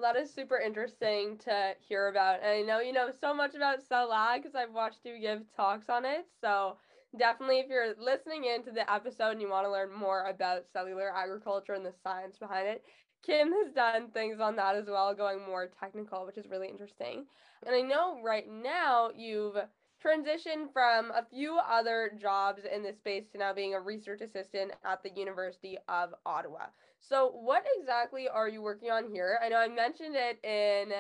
That 0.01 0.17
is 0.17 0.33
super 0.33 0.59
interesting 0.59 1.39
to 1.45 1.75
hear 1.79 2.09
about. 2.09 2.41
And 2.43 2.51
I 2.51 2.63
know 2.63 2.81
you 2.81 2.93
know 2.93 3.11
so 3.21 3.33
much 3.33 3.55
about 3.55 3.83
cell 3.87 4.13
ag 4.13 4.43
because 4.43 4.57
I've 4.57 4.73
watched 4.75 5.05
you 5.05 5.21
give 5.21 5.43
talks 5.55 5.89
on 5.89 6.05
it. 6.05 6.27
So 6.41 6.79
definitely, 7.19 7.59
if 7.59 7.69
you're 7.69 7.95
listening 7.99 8.47
into 8.47 8.71
the 8.71 8.91
episode 8.91 9.33
and 9.33 9.41
you 9.41 9.51
want 9.51 9.67
to 9.67 9.71
learn 9.71 9.93
more 9.93 10.25
about 10.25 10.65
cellular 10.73 11.15
agriculture 11.15 11.75
and 11.75 11.85
the 11.85 11.93
science 12.03 12.39
behind 12.39 12.67
it, 12.67 12.83
Kim 13.23 13.53
has 13.53 13.73
done 13.75 14.09
things 14.09 14.41
on 14.41 14.57
that 14.57 14.77
as 14.77 14.87
well, 14.87 15.15
going 15.15 15.45
more 15.47 15.69
technical, 15.79 16.25
which 16.25 16.39
is 16.39 16.47
really 16.51 16.69
interesting. 16.69 17.27
And 17.67 17.75
I 17.75 17.83
know 17.83 18.23
right 18.25 18.47
now 18.51 19.11
you've 19.15 19.57
transitioned 20.05 20.73
from 20.73 21.11
a 21.11 21.25
few 21.31 21.59
other 21.59 22.13
jobs 22.21 22.63
in 22.65 22.83
this 22.83 22.97
space 22.97 23.25
to 23.33 23.39
now 23.39 23.53
being 23.53 23.75
a 23.75 23.81
research 23.81 24.21
assistant 24.21 24.73
at 24.85 25.03
the 25.03 25.11
University 25.11 25.79
of 25.89 26.11
Ottawa. 26.25 26.67
So, 27.01 27.31
what 27.33 27.65
exactly 27.79 28.29
are 28.29 28.49
you 28.49 28.63
working 28.63 28.91
on 28.91 29.11
here? 29.11 29.39
I 29.43 29.49
know 29.49 29.57
I 29.57 29.69
mentioned 29.69 30.17
it 30.17 30.39
in 30.45 30.93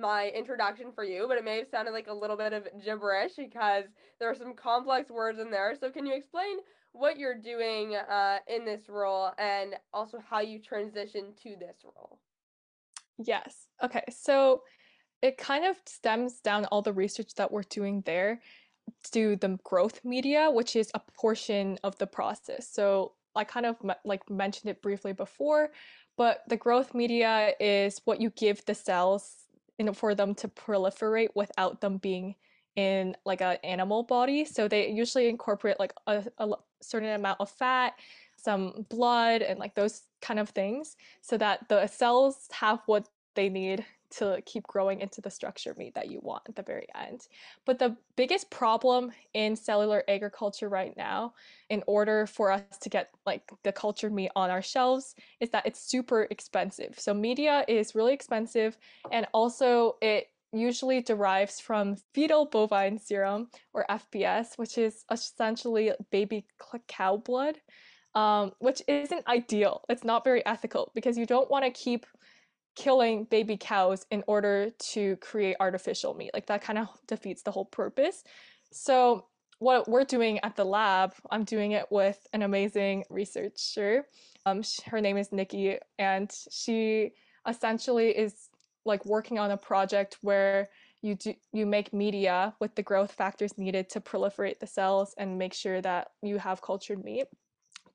my 0.00 0.28
introduction 0.28 0.92
for 0.94 1.04
you, 1.04 1.26
but 1.28 1.36
it 1.36 1.44
may 1.44 1.58
have 1.58 1.68
sounded 1.68 1.92
like 1.92 2.08
a 2.08 2.14
little 2.14 2.36
bit 2.36 2.52
of 2.52 2.66
gibberish 2.84 3.32
because 3.36 3.84
there 4.18 4.30
are 4.30 4.34
some 4.34 4.54
complex 4.54 5.10
words 5.10 5.38
in 5.38 5.50
there. 5.50 5.74
So, 5.78 5.90
can 5.90 6.06
you 6.06 6.14
explain 6.14 6.58
what 6.92 7.18
you're 7.18 7.38
doing 7.38 7.94
uh, 7.94 8.38
in 8.46 8.64
this 8.64 8.88
role 8.88 9.30
and 9.38 9.74
also 9.92 10.18
how 10.18 10.40
you 10.40 10.58
transition 10.58 11.32
to 11.42 11.56
this 11.58 11.76
role? 11.84 12.18
Yes. 13.18 13.66
Okay. 13.82 14.04
So, 14.10 14.62
it 15.22 15.38
kind 15.38 15.64
of 15.64 15.76
stems 15.86 16.40
down 16.40 16.64
all 16.66 16.82
the 16.82 16.92
research 16.92 17.34
that 17.36 17.50
we're 17.50 17.62
doing 17.62 18.02
there 18.04 18.40
to 19.12 19.36
the 19.36 19.58
growth 19.62 20.04
media, 20.04 20.50
which 20.50 20.74
is 20.76 20.90
a 20.94 21.00
portion 21.16 21.78
of 21.84 21.96
the 21.98 22.06
process. 22.06 22.68
So 22.68 23.12
I 23.34 23.44
kind 23.44 23.64
of 23.64 23.76
like 24.04 24.28
mentioned 24.28 24.70
it 24.70 24.82
briefly 24.82 25.12
before, 25.12 25.70
but 26.16 26.42
the 26.48 26.56
growth 26.56 26.92
media 26.92 27.52
is 27.60 28.00
what 28.04 28.20
you 28.20 28.30
give 28.30 28.64
the 28.64 28.74
cells 28.74 29.46
in 29.78 29.92
for 29.94 30.14
them 30.14 30.34
to 30.34 30.48
proliferate 30.48 31.30
without 31.34 31.80
them 31.80 31.96
being 31.98 32.34
in 32.76 33.16
like 33.24 33.40
an 33.40 33.58
animal 33.64 34.02
body. 34.02 34.44
So 34.44 34.66
they 34.66 34.90
usually 34.90 35.28
incorporate 35.28 35.78
like 35.78 35.94
a, 36.06 36.24
a 36.38 36.50
certain 36.82 37.10
amount 37.10 37.40
of 37.40 37.50
fat, 37.50 37.94
some 38.36 38.86
blood, 38.88 39.42
and 39.42 39.58
like 39.58 39.74
those 39.74 40.02
kind 40.20 40.40
of 40.40 40.50
things, 40.50 40.96
so 41.20 41.36
that 41.38 41.68
the 41.68 41.86
cells 41.86 42.48
have 42.50 42.80
what 42.86 43.08
they 43.34 43.48
need 43.48 43.84
to 44.12 44.42
keep 44.44 44.66
growing 44.66 45.00
into 45.00 45.20
the 45.20 45.30
structure 45.30 45.74
meat 45.76 45.94
that 45.94 46.10
you 46.10 46.20
want 46.22 46.42
at 46.48 46.56
the 46.56 46.62
very 46.62 46.86
end. 46.94 47.26
But 47.64 47.78
the 47.78 47.96
biggest 48.16 48.50
problem 48.50 49.12
in 49.34 49.56
cellular 49.56 50.04
agriculture 50.08 50.68
right 50.68 50.96
now, 50.96 51.34
in 51.70 51.82
order 51.86 52.26
for 52.26 52.50
us 52.50 52.78
to 52.80 52.88
get 52.88 53.10
like 53.26 53.42
the 53.64 53.72
cultured 53.72 54.12
meat 54.12 54.30
on 54.36 54.50
our 54.50 54.62
shelves, 54.62 55.14
is 55.40 55.50
that 55.50 55.66
it's 55.66 55.80
super 55.80 56.26
expensive. 56.30 56.98
So 56.98 57.14
media 57.14 57.64
is 57.68 57.94
really 57.94 58.12
expensive 58.12 58.76
and 59.10 59.26
also 59.32 59.96
it 60.00 60.28
usually 60.52 61.00
derives 61.00 61.60
from 61.60 61.96
fetal 62.12 62.44
bovine 62.44 62.98
serum 62.98 63.48
or 63.72 63.86
FBS, 63.88 64.58
which 64.58 64.76
is 64.76 65.04
essentially 65.10 65.92
baby 66.10 66.46
cow 66.88 67.16
blood. 67.16 67.56
Um, 68.14 68.52
which 68.58 68.82
isn't 68.88 69.26
ideal. 69.26 69.86
It's 69.88 70.04
not 70.04 70.22
very 70.22 70.44
ethical 70.44 70.92
because 70.94 71.16
you 71.16 71.24
don't 71.24 71.50
want 71.50 71.64
to 71.64 71.70
keep 71.70 72.04
killing 72.74 73.24
baby 73.24 73.56
cows 73.56 74.06
in 74.10 74.24
order 74.26 74.70
to 74.78 75.16
create 75.16 75.56
artificial 75.60 76.14
meat. 76.14 76.30
Like 76.32 76.46
that 76.46 76.62
kind 76.62 76.78
of 76.78 76.88
defeats 77.06 77.42
the 77.42 77.50
whole 77.50 77.66
purpose. 77.66 78.24
So 78.72 79.26
what 79.58 79.88
we're 79.88 80.04
doing 80.04 80.40
at 80.40 80.56
the 80.56 80.64
lab, 80.64 81.14
I'm 81.30 81.44
doing 81.44 81.72
it 81.72 81.86
with 81.90 82.26
an 82.32 82.42
amazing 82.42 83.04
researcher. 83.10 84.06
Um, 84.46 84.62
her 84.86 85.00
name 85.00 85.16
is 85.16 85.30
Nikki, 85.30 85.78
and 85.98 86.32
she 86.50 87.12
essentially 87.46 88.10
is 88.10 88.48
like 88.84 89.04
working 89.04 89.38
on 89.38 89.50
a 89.50 89.56
project 89.56 90.18
where 90.22 90.68
you 91.02 91.16
do 91.16 91.34
you 91.52 91.66
make 91.66 91.92
media 91.92 92.54
with 92.60 92.74
the 92.74 92.82
growth 92.82 93.12
factors 93.12 93.58
needed 93.58 93.88
to 93.90 94.00
proliferate 94.00 94.58
the 94.60 94.66
cells 94.66 95.14
and 95.18 95.38
make 95.38 95.52
sure 95.52 95.80
that 95.80 96.10
you 96.22 96.38
have 96.38 96.62
cultured 96.62 97.04
meat 97.04 97.26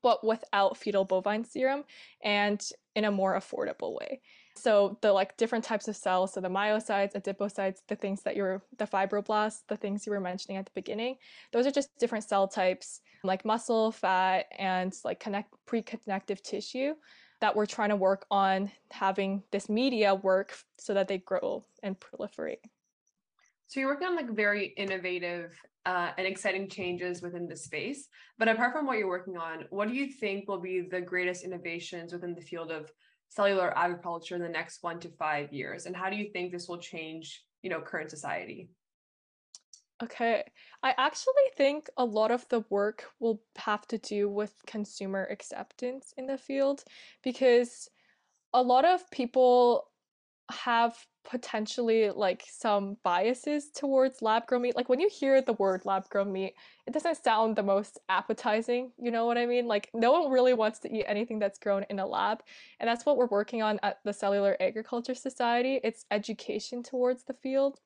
but 0.02 0.24
without 0.24 0.76
fetal 0.76 1.04
bovine 1.04 1.44
serum 1.44 1.84
and 2.22 2.70
in 2.94 3.04
a 3.04 3.10
more 3.10 3.34
affordable 3.34 3.98
way 3.98 4.20
so 4.58 4.98
the 5.00 5.12
like 5.12 5.36
different 5.36 5.64
types 5.64 5.88
of 5.88 5.96
cells, 5.96 6.32
so 6.32 6.40
the 6.40 6.48
myocytes, 6.48 7.14
adipocytes, 7.14 7.78
the 7.88 7.96
things 7.96 8.22
that 8.22 8.36
you're 8.36 8.62
the 8.78 8.86
fibroblasts, 8.86 9.62
the 9.68 9.76
things 9.76 10.06
you 10.06 10.12
were 10.12 10.20
mentioning 10.20 10.56
at 10.56 10.66
the 10.66 10.72
beginning, 10.74 11.16
those 11.52 11.66
are 11.66 11.70
just 11.70 11.96
different 11.98 12.24
cell 12.24 12.48
types 12.48 13.00
like 13.24 13.44
muscle, 13.44 13.90
fat, 13.90 14.46
and 14.58 14.94
like 15.04 15.20
connect 15.20 15.52
pre-connective 15.66 16.42
tissue 16.42 16.94
that 17.40 17.54
we're 17.54 17.66
trying 17.66 17.90
to 17.90 17.96
work 17.96 18.26
on 18.30 18.70
having 18.90 19.42
this 19.50 19.68
media 19.68 20.14
work 20.14 20.56
so 20.78 20.94
that 20.94 21.08
they 21.08 21.18
grow 21.18 21.64
and 21.82 21.98
proliferate. 22.00 22.58
So 23.66 23.80
you're 23.80 23.88
working 23.88 24.08
on 24.08 24.16
like 24.16 24.30
very 24.30 24.66
innovative 24.76 25.52
uh, 25.86 26.10
and 26.18 26.26
exciting 26.26 26.68
changes 26.68 27.22
within 27.22 27.46
the 27.46 27.56
space. 27.56 28.08
But 28.38 28.48
apart 28.48 28.72
from 28.72 28.86
what 28.86 28.98
you're 28.98 29.08
working 29.08 29.36
on, 29.36 29.66
what 29.70 29.88
do 29.88 29.94
you 29.94 30.10
think 30.10 30.48
will 30.48 30.60
be 30.60 30.80
the 30.80 31.00
greatest 31.00 31.44
innovations 31.44 32.12
within 32.12 32.34
the 32.34 32.40
field 32.40 32.70
of 32.70 32.90
cellular 33.28 33.76
agriculture 33.76 34.34
in 34.34 34.42
the 34.42 34.48
next 34.48 34.82
one 34.82 35.00
to 35.00 35.08
five 35.10 35.52
years? 35.52 35.86
And 35.86 35.96
how 35.96 36.10
do 36.10 36.16
you 36.16 36.30
think 36.32 36.52
this 36.52 36.68
will 36.68 36.78
change, 36.78 37.44
you 37.62 37.70
know, 37.70 37.80
current 37.80 38.10
society? 38.10 38.70
Okay. 40.02 40.44
I 40.82 40.94
actually 40.96 41.32
think 41.56 41.88
a 41.96 42.04
lot 42.04 42.30
of 42.30 42.48
the 42.48 42.64
work 42.70 43.04
will 43.18 43.42
have 43.56 43.86
to 43.88 43.98
do 43.98 44.28
with 44.28 44.54
consumer 44.66 45.26
acceptance 45.30 46.14
in 46.16 46.26
the 46.26 46.38
field 46.38 46.84
because 47.24 47.88
a 48.54 48.62
lot 48.62 48.84
of 48.84 49.10
people 49.10 49.88
have 50.50 50.96
potentially 51.28 52.10
like 52.10 52.42
some 52.48 52.96
biases 53.02 53.70
towards 53.70 54.22
lab 54.22 54.46
grown 54.46 54.62
meat. 54.62 54.74
Like 54.74 54.88
when 54.88 54.98
you 54.98 55.10
hear 55.12 55.42
the 55.42 55.52
word 55.54 55.84
lab 55.84 56.08
grown 56.08 56.32
meat, 56.32 56.54
it 56.86 56.94
doesn't 56.94 57.22
sound 57.22 57.54
the 57.54 57.62
most 57.62 57.98
appetizing. 58.08 58.92
You 58.98 59.10
know 59.10 59.26
what 59.26 59.36
I 59.36 59.44
mean? 59.44 59.66
Like 59.66 59.90
no 59.92 60.12
one 60.12 60.32
really 60.32 60.54
wants 60.54 60.78
to 60.80 60.92
eat 60.92 61.04
anything 61.06 61.38
that's 61.38 61.58
grown 61.58 61.84
in 61.90 61.98
a 61.98 62.06
lab. 62.06 62.42
And 62.80 62.88
that's 62.88 63.04
what 63.04 63.18
we're 63.18 63.26
working 63.26 63.62
on 63.62 63.78
at 63.82 63.98
the 64.04 64.12
Cellular 64.12 64.56
Agriculture 64.58 65.14
Society. 65.14 65.80
It's 65.84 66.06
education 66.10 66.82
towards 66.82 67.24
the 67.24 67.34
field. 67.34 67.78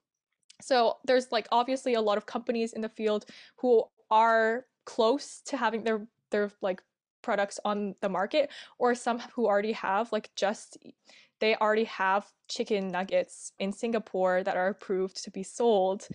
So 0.60 0.98
there's 1.04 1.32
like 1.32 1.48
obviously 1.50 1.94
a 1.94 2.00
lot 2.00 2.18
of 2.18 2.26
companies 2.26 2.72
in 2.72 2.80
the 2.80 2.88
field 2.88 3.26
who 3.56 3.82
are 4.08 4.66
close 4.84 5.42
to 5.46 5.56
having 5.56 5.82
their 5.82 6.06
their 6.30 6.52
like 6.60 6.80
products 7.22 7.58
on 7.64 7.94
the 8.00 8.08
market 8.08 8.50
or 8.78 8.94
some 8.94 9.18
who 9.34 9.46
already 9.46 9.72
have 9.72 10.12
like 10.12 10.30
just 10.36 10.76
they 11.42 11.56
already 11.56 11.84
have 11.84 12.24
chicken 12.48 12.92
nuggets 12.92 13.52
in 13.58 13.72
Singapore 13.72 14.44
that 14.44 14.56
are 14.56 14.68
approved 14.68 15.24
to 15.24 15.30
be 15.32 15.42
sold. 15.42 16.06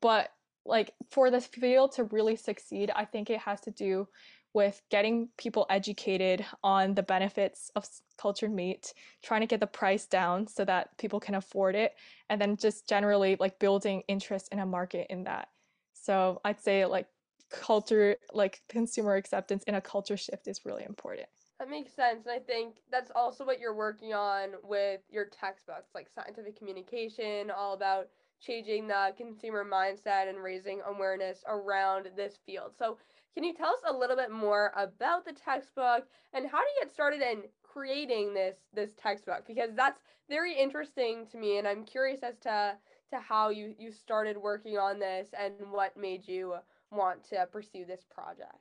But 0.00 0.30
like 0.66 0.90
for 1.12 1.30
this 1.30 1.46
field 1.46 1.92
to 1.92 2.04
really 2.04 2.34
succeed, 2.34 2.90
I 2.96 3.04
think 3.04 3.30
it 3.30 3.38
has 3.38 3.60
to 3.60 3.70
do 3.70 4.08
with 4.54 4.82
getting 4.90 5.28
people 5.38 5.66
educated 5.70 6.44
on 6.64 6.94
the 6.94 7.02
benefits 7.04 7.70
of 7.76 7.86
cultured 8.20 8.52
meat, 8.52 8.92
trying 9.22 9.42
to 9.42 9.46
get 9.46 9.60
the 9.60 9.68
price 9.68 10.06
down 10.06 10.48
so 10.48 10.64
that 10.64 10.98
people 10.98 11.20
can 11.20 11.36
afford 11.36 11.76
it, 11.76 11.94
and 12.28 12.40
then 12.40 12.56
just 12.56 12.88
generally 12.88 13.36
like 13.38 13.60
building 13.60 14.02
interest 14.08 14.48
in 14.50 14.58
a 14.58 14.66
market 14.66 15.06
in 15.10 15.22
that. 15.22 15.46
So 15.94 16.40
I'd 16.44 16.60
say 16.60 16.86
like 16.86 17.06
culture, 17.52 18.16
like 18.32 18.62
consumer 18.68 19.14
acceptance 19.14 19.64
and 19.66 19.76
a 19.76 19.80
culture 19.80 20.16
shift 20.16 20.48
is 20.48 20.64
really 20.64 20.84
important. 20.84 21.28
That 21.58 21.70
makes 21.70 21.92
sense. 21.92 22.26
And 22.26 22.34
I 22.34 22.40
think 22.40 22.78
that's 22.90 23.12
also 23.14 23.46
what 23.46 23.60
you're 23.60 23.74
working 23.74 24.14
on 24.14 24.54
with 24.64 25.00
your 25.08 25.26
textbooks, 25.26 25.90
like 25.94 26.08
scientific 26.12 26.58
communication, 26.58 27.52
all 27.56 27.74
about 27.74 28.08
changing 28.40 28.88
the 28.88 29.12
consumer 29.16 29.64
mindset 29.64 30.28
and 30.28 30.42
raising 30.42 30.80
awareness 30.84 31.44
around 31.46 32.08
this 32.16 32.38
field. 32.44 32.72
So, 32.76 32.98
can 33.34 33.44
you 33.44 33.54
tell 33.54 33.68
us 33.68 33.80
a 33.88 33.96
little 33.96 34.16
bit 34.16 34.30
more 34.30 34.72
about 34.76 35.24
the 35.24 35.32
textbook 35.32 36.06
and 36.34 36.46
how 36.50 36.58
do 36.58 36.64
you 36.64 36.82
get 36.82 36.92
started 36.92 37.22
in 37.22 37.44
creating 37.62 38.34
this 38.34 38.56
this 38.74 38.94
textbook? 39.00 39.46
Because 39.46 39.70
that's 39.74 40.00
very 40.28 40.58
interesting 40.58 41.26
to 41.30 41.38
me, 41.38 41.58
and 41.58 41.68
I'm 41.68 41.84
curious 41.84 42.22
as 42.22 42.38
to 42.40 42.76
to 43.10 43.20
how 43.20 43.50
you 43.50 43.74
you 43.78 43.92
started 43.92 44.36
working 44.36 44.78
on 44.78 44.98
this 44.98 45.28
and 45.38 45.54
what 45.70 45.96
made 45.96 46.26
you 46.26 46.54
want 46.92 47.24
to 47.30 47.46
pursue 47.50 47.84
this 47.84 48.04
project. 48.14 48.56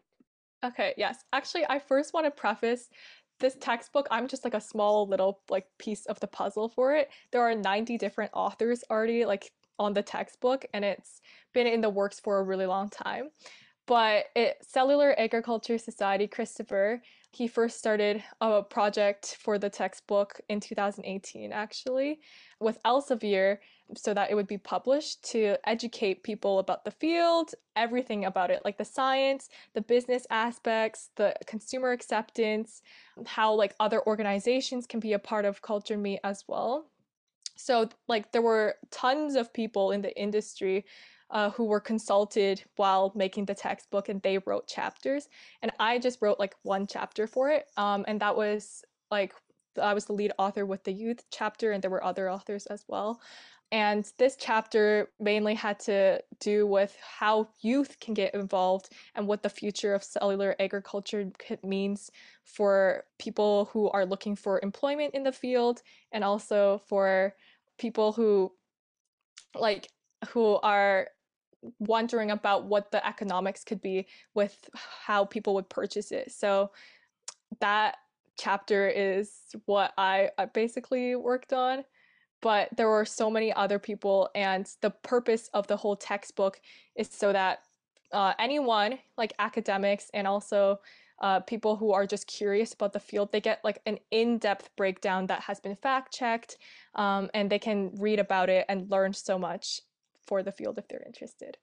Okay, 0.64 0.94
yes. 0.98 1.24
Actually, 1.34 1.66
I 1.70 1.80
first 1.80 2.14
want 2.14 2.26
to 2.26 2.32
preface 2.32 2.90
this 3.42 3.58
textbook, 3.60 4.08
I'm 4.10 4.28
just 4.28 4.46
like 4.46 4.54
a 4.54 4.62
small 4.62 5.08
little 5.08 5.42
like 5.50 5.66
piece 5.78 6.06
of 6.06 6.20
the 6.22 6.28
puzzle 6.28 6.70
for 6.70 6.96
it. 6.96 7.10
There 7.32 7.42
are 7.42 7.54
90 7.56 7.98
different 7.98 8.32
authors 8.34 8.84
already 8.90 9.26
like 9.26 9.52
on 9.80 9.94
the 9.94 10.04
textbook 10.04 10.66
and 10.74 10.86
it's 10.86 11.22
been 11.54 11.68
in 11.68 11.82
the 11.82 11.90
works 11.90 12.20
for 12.20 12.40
a 12.40 12.44
really 12.44 12.68
long 12.68 12.88
time. 12.88 13.30
but 13.88 14.26
it, 14.36 14.58
Cellular 14.62 15.20
Agriculture 15.20 15.78
Society, 15.78 16.28
Kristopher, 16.28 17.00
he 17.34 17.48
first 17.48 17.78
started 17.78 18.24
a 18.42 18.62
project 18.62 19.38
for 19.40 19.58
the 19.58 19.70
textbook 19.70 20.42
in 20.50 20.60
2018, 20.60 21.54
actually, 21.54 22.20
with 22.60 22.78
Elsevier, 22.84 23.58
so 23.96 24.14
that 24.14 24.30
it 24.30 24.36
would 24.36 24.48
be 24.48 24.58
published 24.58 25.24
to 25.32 25.58
educate 25.66 26.24
people 26.24 26.60
about 26.60 26.84
the 26.84 26.92
field, 26.92 27.52
everything 27.76 28.26
about 28.26 28.52
it, 28.52 28.62
like 28.66 28.78
the 28.78 28.86
science, 28.86 29.50
the 29.74 29.82
business 29.82 30.28
aspects, 30.30 31.10
the 31.16 31.34
consumer 31.48 31.92
acceptance, 31.92 32.82
how 33.26 33.54
like 33.54 33.76
other 33.80 34.06
organizations 34.08 34.86
can 34.86 35.00
be 35.00 35.14
a 35.14 35.20
part 35.20 35.46
of 35.46 35.62
culture 35.62 35.98
meat 35.98 36.20
as 36.24 36.44
well. 36.48 36.92
So, 37.56 37.90
like, 38.08 38.32
there 38.32 38.42
were 38.42 38.76
tons 38.90 39.36
of 39.36 39.54
people 39.54 39.92
in 39.92 40.02
the 40.02 40.18
industry 40.20 40.86
uh, 41.32 41.50
who 41.52 41.66
were 41.66 41.80
consulted 41.80 42.64
while 42.76 43.12
making 43.16 43.46
the 43.46 43.56
textbook 43.56 44.10
and 44.10 44.22
they 44.22 44.38
wrote 44.40 44.68
chapters. 44.68 45.30
And 45.62 45.72
I 45.80 45.98
just 45.98 46.22
wrote 46.22 46.40
like 46.40 46.56
one 46.64 46.88
chapter 46.88 47.28
for 47.28 47.50
it. 47.50 47.66
Um, 47.78 48.06
and 48.08 48.20
that 48.22 48.36
was 48.36 48.84
like, 49.10 49.34
I 49.82 49.94
was 49.94 50.06
the 50.06 50.14
lead 50.14 50.34
author 50.38 50.66
with 50.66 50.84
the 50.84 50.92
youth 50.92 51.24
chapter, 51.32 51.72
and 51.72 51.82
there 51.82 51.92
were 51.92 52.04
other 52.04 52.30
authors 52.30 52.66
as 52.66 52.84
well. 52.90 53.22
And 53.72 54.06
this 54.18 54.36
chapter 54.38 55.08
mainly 55.18 55.56
had 55.56 55.80
to 55.82 56.22
do 56.42 56.68
with 56.68 56.98
how 57.02 57.48
youth 57.62 57.98
can 58.02 58.14
get 58.14 58.34
involved 58.34 58.90
and 59.16 59.26
what 59.28 59.44
the 59.44 59.50
future 59.50 59.94
of 59.94 60.04
cellular 60.04 60.58
agriculture 60.60 61.32
means 61.64 62.12
for 62.44 63.06
people 63.18 63.70
who 63.72 63.90
are 63.92 64.06
looking 64.06 64.36
for 64.36 64.60
employment 64.62 65.14
in 65.14 65.24
the 65.24 65.32
field 65.32 65.82
and 66.12 66.22
also 66.22 66.82
for 66.90 67.34
people 67.78 68.12
who 68.12 68.52
like 69.56 69.88
who 70.30 70.60
are 70.64 71.08
wondering 71.80 72.32
about 72.32 72.66
what 72.66 72.92
the 72.92 73.06
economics 73.06 73.64
could 73.64 73.82
be 73.82 74.08
with 74.34 74.70
how 75.06 75.26
people 75.26 75.54
would 75.54 75.70
purchase 75.70 76.12
it. 76.12 76.32
So 76.32 76.72
that 77.60 77.98
chapter 78.40 78.88
is 78.88 79.32
what 79.66 79.94
I, 79.98 80.30
basically 80.54 81.16
worked 81.16 81.54
on. 81.54 81.84
But 82.42 82.70
there 82.76 82.90
were 82.90 83.06
so 83.06 83.30
many 83.30 83.54
other 83.54 83.78
people, 83.78 84.30
and 84.34 84.68
the 84.82 84.90
purpose 84.90 85.48
of 85.54 85.68
the 85.68 85.78
whole 85.78 85.96
textbook 85.96 86.60
is 86.96 87.08
so 87.08 87.32
that 87.32 87.60
uh, 88.12 88.34
anyone, 88.40 88.98
like 89.16 89.34
academics 89.38 90.10
and 90.16 90.26
also 90.26 90.80
uh, 91.22 91.40
people 91.42 91.76
who 91.76 91.92
are 91.94 92.08
just 92.08 92.26
curious 92.26 92.74
about 92.74 92.94
the 92.94 93.00
field, 93.00 93.32
they 93.32 93.42
get 93.42 93.60
like 93.64 93.80
an 93.86 94.00
in-depth 94.10 94.72
breakdown 94.76 95.28
that 95.28 95.42
has 95.42 95.60
been 95.60 95.76
fact-checked, 95.76 96.58
um, 96.96 97.30
and 97.36 97.48
they 97.48 97.60
can 97.60 97.92
read 98.00 98.18
about 98.18 98.50
it 98.50 98.66
and 98.70 98.90
learn 98.90 99.14
so 99.14 99.38
much 99.38 99.82
for 100.28 100.44
the 100.44 100.52
field 100.52 100.78
if 100.78 100.88
they're 100.88 101.04
interested. 101.06 101.58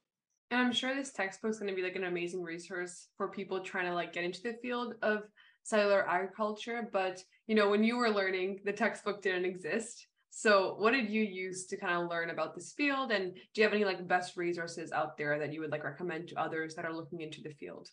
And 0.51 0.61
I'm 0.61 0.73
sure 0.73 0.95
this 0.95 1.13
textbook 1.13 1.51
is 1.51 1.59
going 1.59 1.71
to 1.71 1.77
be 1.77 1.83
like 1.83 1.97
an 1.97 2.05
amazing 2.05 2.43
resource 2.43 3.09
for 3.17 3.29
people 3.29 3.61
trying 3.61 3.87
to 3.87 3.95
like 3.95 4.13
get 4.13 4.25
into 4.25 4.43
the 4.43 4.55
field 4.63 4.95
of 5.03 5.25
cellular 5.63 6.09
agriculture. 6.09 6.89
But 6.93 7.23
you 7.47 7.55
know, 7.55 7.69
when 7.69 7.85
you 7.85 7.97
were 7.97 8.11
learning, 8.11 8.61
the 8.65 8.73
textbook 8.73 9.23
didn't 9.23 9.45
exist. 9.45 10.07
So 10.31 10.77
what 10.79 10.93
did 10.93 11.11
you 11.11 11.23
use 11.23 11.67
to 11.67 11.77
kind 11.77 12.03
of 12.03 12.09
learn 12.09 12.31
about 12.31 12.55
this 12.55 12.73
field? 12.73 13.11
And 13.11 13.35
do 13.35 13.41
you 13.61 13.65
have 13.65 13.75
any 13.75 13.85
like 13.85 14.07
best 14.07 14.37
resources 14.37 14.93
out 14.93 15.17
there 15.19 15.39
that 15.39 15.53
you 15.53 15.61
would 15.61 15.71
like 15.71 15.85
recommend 15.85 16.29
to 16.29 16.41
others 16.41 16.75
that 16.75 16.85
are 16.85 16.95
looking 16.95 17.21
into 17.21 17.43
the 17.43 17.51
field? 17.51 17.89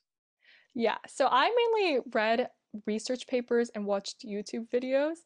Yeah, 0.73 0.97
so 1.07 1.27
I 1.31 1.49
mainly 1.75 2.01
read 2.13 2.49
research 2.85 3.27
papers 3.27 3.69
and 3.75 3.85
watched 3.85 4.25
YouTube 4.25 4.67
videos. 4.69 5.17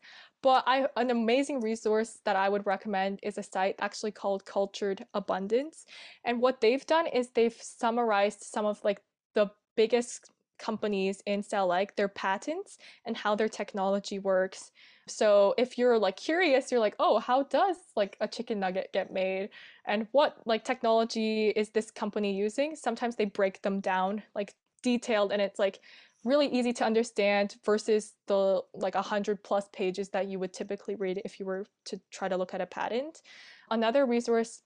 But 0.42 0.64
I 0.68 0.88
an 0.96 1.12
amazing 1.12 1.62
resource 1.62 2.20
that 2.26 2.36
I 2.36 2.50
would 2.50 2.66
recommend 2.66 3.20
is 3.24 3.38
a 3.38 3.44
site 3.44 3.76
actually 3.80 4.12
called 4.12 4.46
Cultured 4.46 5.06
Abundance. 5.14 5.86
And 6.24 6.42
what 6.42 6.62
they've 6.62 6.86
done 6.86 7.08
is 7.08 7.30
they've 7.30 7.58
summarized 7.60 8.42
some 8.42 8.66
of 8.66 8.84
like 8.84 9.02
the 9.36 9.52
biggest 9.76 10.32
companies 10.60 11.24
in 11.26 11.42
cell 11.42 11.68
like 11.68 11.96
their 11.96 12.10
patents 12.10 12.78
and 13.06 13.18
how 13.18 13.34
their 13.34 13.50
technology 13.50 14.20
works. 14.20 14.72
So 15.08 15.56
if 15.58 15.78
you're 15.78 15.98
like 15.98 16.18
curious, 16.18 16.72
you're 16.72 16.80
like, 16.80 16.96
oh, 17.00 17.18
how 17.18 17.44
does 17.44 17.78
like 17.96 18.16
a 18.22 18.28
chicken 18.28 18.60
nugget 18.60 18.92
get 18.94 19.12
made? 19.12 19.50
And 19.88 20.08
what 20.12 20.38
like 20.46 20.64
technology 20.64 21.50
is 21.50 21.70
this 21.70 21.90
company 21.90 22.36
using? 22.36 22.76
Sometimes 22.76 23.16
they 23.16 23.26
break 23.26 23.62
them 23.62 23.80
down 23.80 24.22
like 24.36 24.54
detailed 24.84 25.32
and 25.32 25.42
it's 25.42 25.60
like 25.60 25.80
really 26.26 26.48
easy 26.48 26.74
to 26.74 26.84
understand 26.84 27.56
versus 27.66 28.14
the 28.28 28.62
like 28.74 28.96
100 28.96 29.44
plus 29.44 29.70
pages 29.72 30.10
that 30.10 30.28
you 30.28 30.40
would 30.40 30.54
typically 30.54 30.96
read 30.96 31.22
if 31.24 31.40
you 31.40 31.46
were 31.46 31.66
to 31.86 32.00
try 32.12 32.28
to 32.28 32.38
look 32.38 32.54
at 32.54 32.62
a 32.62 32.66
patent. 32.66 33.22
Another 33.72 34.06
resource 34.06 34.62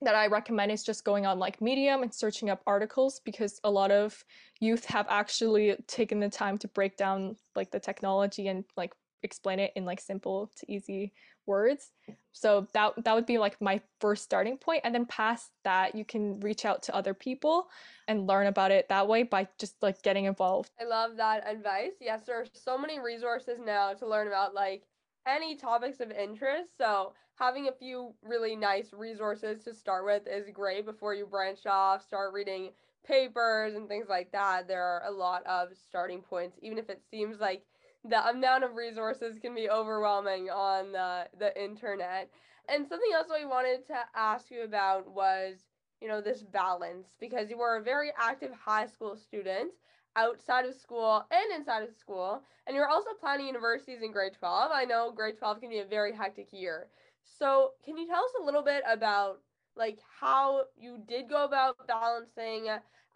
that 0.00 0.14
I 0.14 0.28
recommend 0.28 0.70
is 0.70 0.84
just 0.84 1.04
going 1.04 1.26
on 1.26 1.38
like 1.38 1.60
Medium 1.60 2.02
and 2.02 2.14
searching 2.14 2.50
up 2.50 2.62
articles 2.66 3.20
because 3.24 3.60
a 3.64 3.70
lot 3.70 3.90
of 3.90 4.24
youth 4.60 4.84
have 4.86 5.06
actually 5.08 5.76
taken 5.86 6.20
the 6.20 6.28
time 6.28 6.56
to 6.58 6.68
break 6.68 6.96
down 6.96 7.36
like 7.56 7.70
the 7.70 7.80
technology 7.80 8.48
and 8.48 8.64
like 8.76 8.92
explain 9.22 9.58
it 9.58 9.72
in 9.76 9.84
like 9.84 10.00
simple 10.00 10.50
to 10.56 10.72
easy 10.72 11.12
words. 11.46 11.92
So 12.32 12.66
that 12.74 12.92
that 13.04 13.14
would 13.14 13.26
be 13.26 13.38
like 13.38 13.60
my 13.60 13.80
first 14.00 14.22
starting 14.22 14.58
point 14.58 14.82
and 14.84 14.94
then 14.94 15.06
past 15.06 15.50
that 15.64 15.94
you 15.94 16.04
can 16.04 16.40
reach 16.40 16.64
out 16.64 16.82
to 16.84 16.94
other 16.94 17.14
people 17.14 17.68
and 18.06 18.26
learn 18.26 18.46
about 18.46 18.70
it 18.70 18.88
that 18.88 19.08
way 19.08 19.22
by 19.22 19.48
just 19.58 19.74
like 19.82 20.02
getting 20.02 20.26
involved. 20.26 20.70
I 20.80 20.84
love 20.84 21.16
that 21.16 21.48
advice. 21.48 21.92
Yes, 22.00 22.22
there 22.26 22.40
are 22.40 22.46
so 22.52 22.78
many 22.78 23.00
resources 23.00 23.58
now 23.64 23.94
to 23.94 24.06
learn 24.06 24.28
about 24.28 24.54
like 24.54 24.84
any 25.26 25.56
topics 25.56 26.00
of 26.00 26.10
interest. 26.10 26.76
So 26.78 27.12
having 27.36 27.68
a 27.68 27.72
few 27.72 28.14
really 28.22 28.56
nice 28.56 28.92
resources 28.92 29.64
to 29.64 29.74
start 29.74 30.04
with 30.04 30.26
is 30.26 30.50
great 30.52 30.84
before 30.84 31.14
you 31.14 31.26
branch 31.26 31.66
off, 31.66 32.02
start 32.02 32.32
reading 32.32 32.70
papers 33.06 33.74
and 33.74 33.88
things 33.88 34.06
like 34.08 34.30
that. 34.32 34.68
There 34.68 34.82
are 34.82 35.04
a 35.06 35.10
lot 35.10 35.46
of 35.46 35.68
starting 35.88 36.20
points, 36.20 36.58
even 36.62 36.78
if 36.78 36.90
it 36.90 37.02
seems 37.10 37.40
like 37.40 37.64
the 38.04 38.28
amount 38.28 38.64
of 38.64 38.76
resources 38.76 39.38
can 39.38 39.54
be 39.54 39.68
overwhelming 39.68 40.50
on 40.50 40.92
the, 40.92 41.28
the 41.38 41.62
internet. 41.62 42.30
And 42.68 42.86
something 42.86 43.10
else 43.14 43.28
we 43.34 43.46
wanted 43.46 43.86
to 43.86 43.96
ask 44.14 44.50
you 44.50 44.62
about 44.62 45.10
was, 45.10 45.56
you 46.00 46.08
know, 46.08 46.20
this 46.20 46.42
balance 46.42 47.16
because 47.18 47.50
you 47.50 47.58
were 47.58 47.76
a 47.76 47.82
very 47.82 48.10
active 48.18 48.52
high 48.52 48.86
school 48.86 49.16
student 49.16 49.72
outside 50.16 50.64
of 50.66 50.74
school 50.74 51.24
and 51.30 51.58
inside 51.58 51.82
of 51.82 51.94
school, 51.94 52.42
and 52.66 52.74
you're 52.74 52.88
also 52.88 53.10
planning 53.20 53.46
universities 53.46 54.02
in 54.02 54.12
grade 54.12 54.32
12. 54.38 54.70
I 54.74 54.84
know 54.84 55.12
grade 55.14 55.38
12 55.38 55.60
can 55.60 55.70
be 55.70 55.78
a 55.78 55.84
very 55.84 56.12
hectic 56.14 56.48
year. 56.52 56.88
So, 57.22 57.72
can 57.84 57.96
you 57.96 58.06
tell 58.06 58.24
us 58.24 58.32
a 58.40 58.44
little 58.44 58.62
bit 58.62 58.82
about 58.90 59.40
like 59.76 59.98
how 60.20 60.64
you 60.76 60.98
did 61.06 61.28
go 61.28 61.44
about 61.44 61.86
balancing 61.86 62.66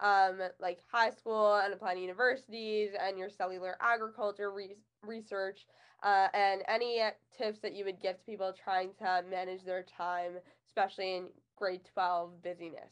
um, 0.03 0.39
like 0.59 0.79
high 0.91 1.09
school 1.09 1.55
and 1.55 1.73
applying 1.73 1.99
universities 1.99 2.91
and 2.99 3.17
your 3.17 3.29
cellular 3.29 3.77
agriculture 3.81 4.51
re- 4.51 4.75
research 5.01 5.65
uh, 6.03 6.27
and 6.33 6.61
any 6.67 7.01
tips 7.35 7.59
that 7.59 7.73
you 7.73 7.85
would 7.85 8.01
give 8.01 8.17
to 8.19 8.25
people 8.25 8.53
trying 8.53 8.89
to 8.99 9.23
manage 9.29 9.63
their 9.63 9.83
time, 9.83 10.33
especially 10.67 11.15
in 11.15 11.27
grade 11.55 11.81
12 11.93 12.43
busyness? 12.43 12.91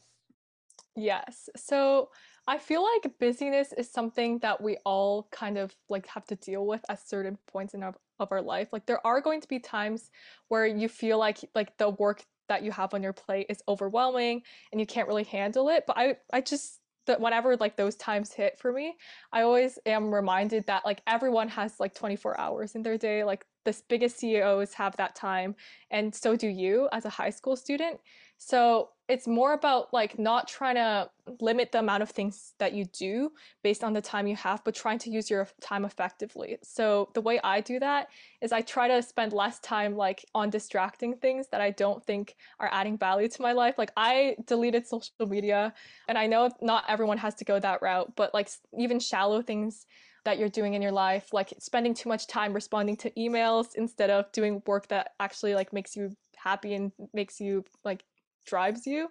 Yes. 0.96 1.48
So 1.56 2.10
I 2.46 2.58
feel 2.58 2.82
like 2.82 3.18
busyness 3.18 3.72
is 3.76 3.90
something 3.90 4.38
that 4.40 4.60
we 4.60 4.78
all 4.84 5.28
kind 5.30 5.58
of 5.58 5.74
like 5.88 6.06
have 6.06 6.26
to 6.26 6.36
deal 6.36 6.66
with 6.66 6.82
at 6.88 7.06
certain 7.06 7.38
points 7.46 7.74
in 7.74 7.82
our, 7.82 7.94
of 8.18 8.32
our 8.32 8.42
life. 8.42 8.68
Like 8.72 8.86
there 8.86 9.06
are 9.06 9.20
going 9.20 9.40
to 9.40 9.48
be 9.48 9.58
times 9.58 10.10
where 10.48 10.66
you 10.66 10.88
feel 10.88 11.18
like 11.18 11.38
like 11.54 11.76
the 11.78 11.90
work 11.90 12.24
that 12.48 12.62
you 12.62 12.72
have 12.72 12.92
on 12.92 13.02
your 13.02 13.12
plate 13.14 13.46
is 13.48 13.62
overwhelming 13.68 14.42
and 14.70 14.80
you 14.80 14.86
can't 14.86 15.08
really 15.08 15.24
handle 15.24 15.68
it. 15.70 15.84
But 15.86 15.96
I 15.98 16.16
I 16.32 16.40
just 16.40 16.81
that 17.06 17.20
whenever 17.20 17.56
like 17.56 17.76
those 17.76 17.96
times 17.96 18.32
hit 18.32 18.58
for 18.58 18.72
me, 18.72 18.96
I 19.32 19.42
always 19.42 19.78
am 19.86 20.14
reminded 20.14 20.66
that 20.66 20.84
like 20.84 21.02
everyone 21.06 21.48
has 21.48 21.80
like 21.80 21.94
24 21.94 22.38
hours 22.38 22.74
in 22.74 22.82
their 22.82 22.98
day. 22.98 23.24
Like 23.24 23.44
the 23.64 23.76
biggest 23.88 24.18
CEOs 24.18 24.74
have 24.74 24.96
that 24.96 25.14
time, 25.14 25.54
and 25.90 26.14
so 26.14 26.36
do 26.36 26.48
you 26.48 26.88
as 26.92 27.04
a 27.04 27.10
high 27.10 27.30
school 27.30 27.56
student. 27.56 28.00
So 28.44 28.88
it's 29.08 29.28
more 29.28 29.52
about 29.52 29.92
like 29.92 30.18
not 30.18 30.48
trying 30.48 30.74
to 30.74 31.08
limit 31.40 31.70
the 31.70 31.78
amount 31.78 32.02
of 32.02 32.10
things 32.10 32.54
that 32.58 32.72
you 32.72 32.84
do 32.86 33.30
based 33.62 33.84
on 33.84 33.92
the 33.92 34.00
time 34.00 34.26
you 34.26 34.34
have, 34.34 34.64
but 34.64 34.74
trying 34.74 34.98
to 34.98 35.10
use 35.10 35.30
your 35.30 35.46
time 35.60 35.84
effectively. 35.84 36.58
So 36.64 37.10
the 37.14 37.20
way 37.20 37.38
I 37.44 37.60
do 37.60 37.78
that 37.78 38.08
is 38.40 38.50
I 38.50 38.62
try 38.62 38.88
to 38.88 39.00
spend 39.00 39.32
less 39.32 39.60
time 39.60 39.96
like 39.96 40.24
on 40.34 40.50
distracting 40.50 41.14
things 41.18 41.46
that 41.52 41.60
I 41.60 41.70
don't 41.70 42.04
think 42.04 42.34
are 42.58 42.68
adding 42.72 42.98
value 42.98 43.28
to 43.28 43.42
my 43.42 43.52
life. 43.52 43.76
Like 43.78 43.92
I 43.96 44.34
deleted 44.44 44.88
social 44.88 45.12
media 45.20 45.72
and 46.08 46.18
I 46.18 46.26
know 46.26 46.50
not 46.60 46.84
everyone 46.88 47.18
has 47.18 47.36
to 47.36 47.44
go 47.44 47.60
that 47.60 47.80
route, 47.80 48.12
but 48.16 48.34
like 48.34 48.50
even 48.76 48.98
shallow 48.98 49.40
things 49.40 49.86
that 50.24 50.38
you're 50.38 50.48
doing 50.48 50.74
in 50.74 50.82
your 50.82 50.92
life, 50.92 51.32
like 51.32 51.52
spending 51.60 51.94
too 51.94 52.08
much 52.08 52.26
time 52.26 52.52
responding 52.52 52.96
to 52.96 53.10
emails 53.10 53.68
instead 53.76 54.10
of 54.10 54.30
doing 54.32 54.62
work 54.66 54.88
that 54.88 55.12
actually 55.20 55.54
like 55.54 55.72
makes 55.72 55.94
you 55.94 56.16
happy 56.36 56.74
and 56.74 56.90
makes 57.14 57.40
you 57.40 57.64
like 57.84 58.04
drives 58.44 58.86
you 58.86 59.08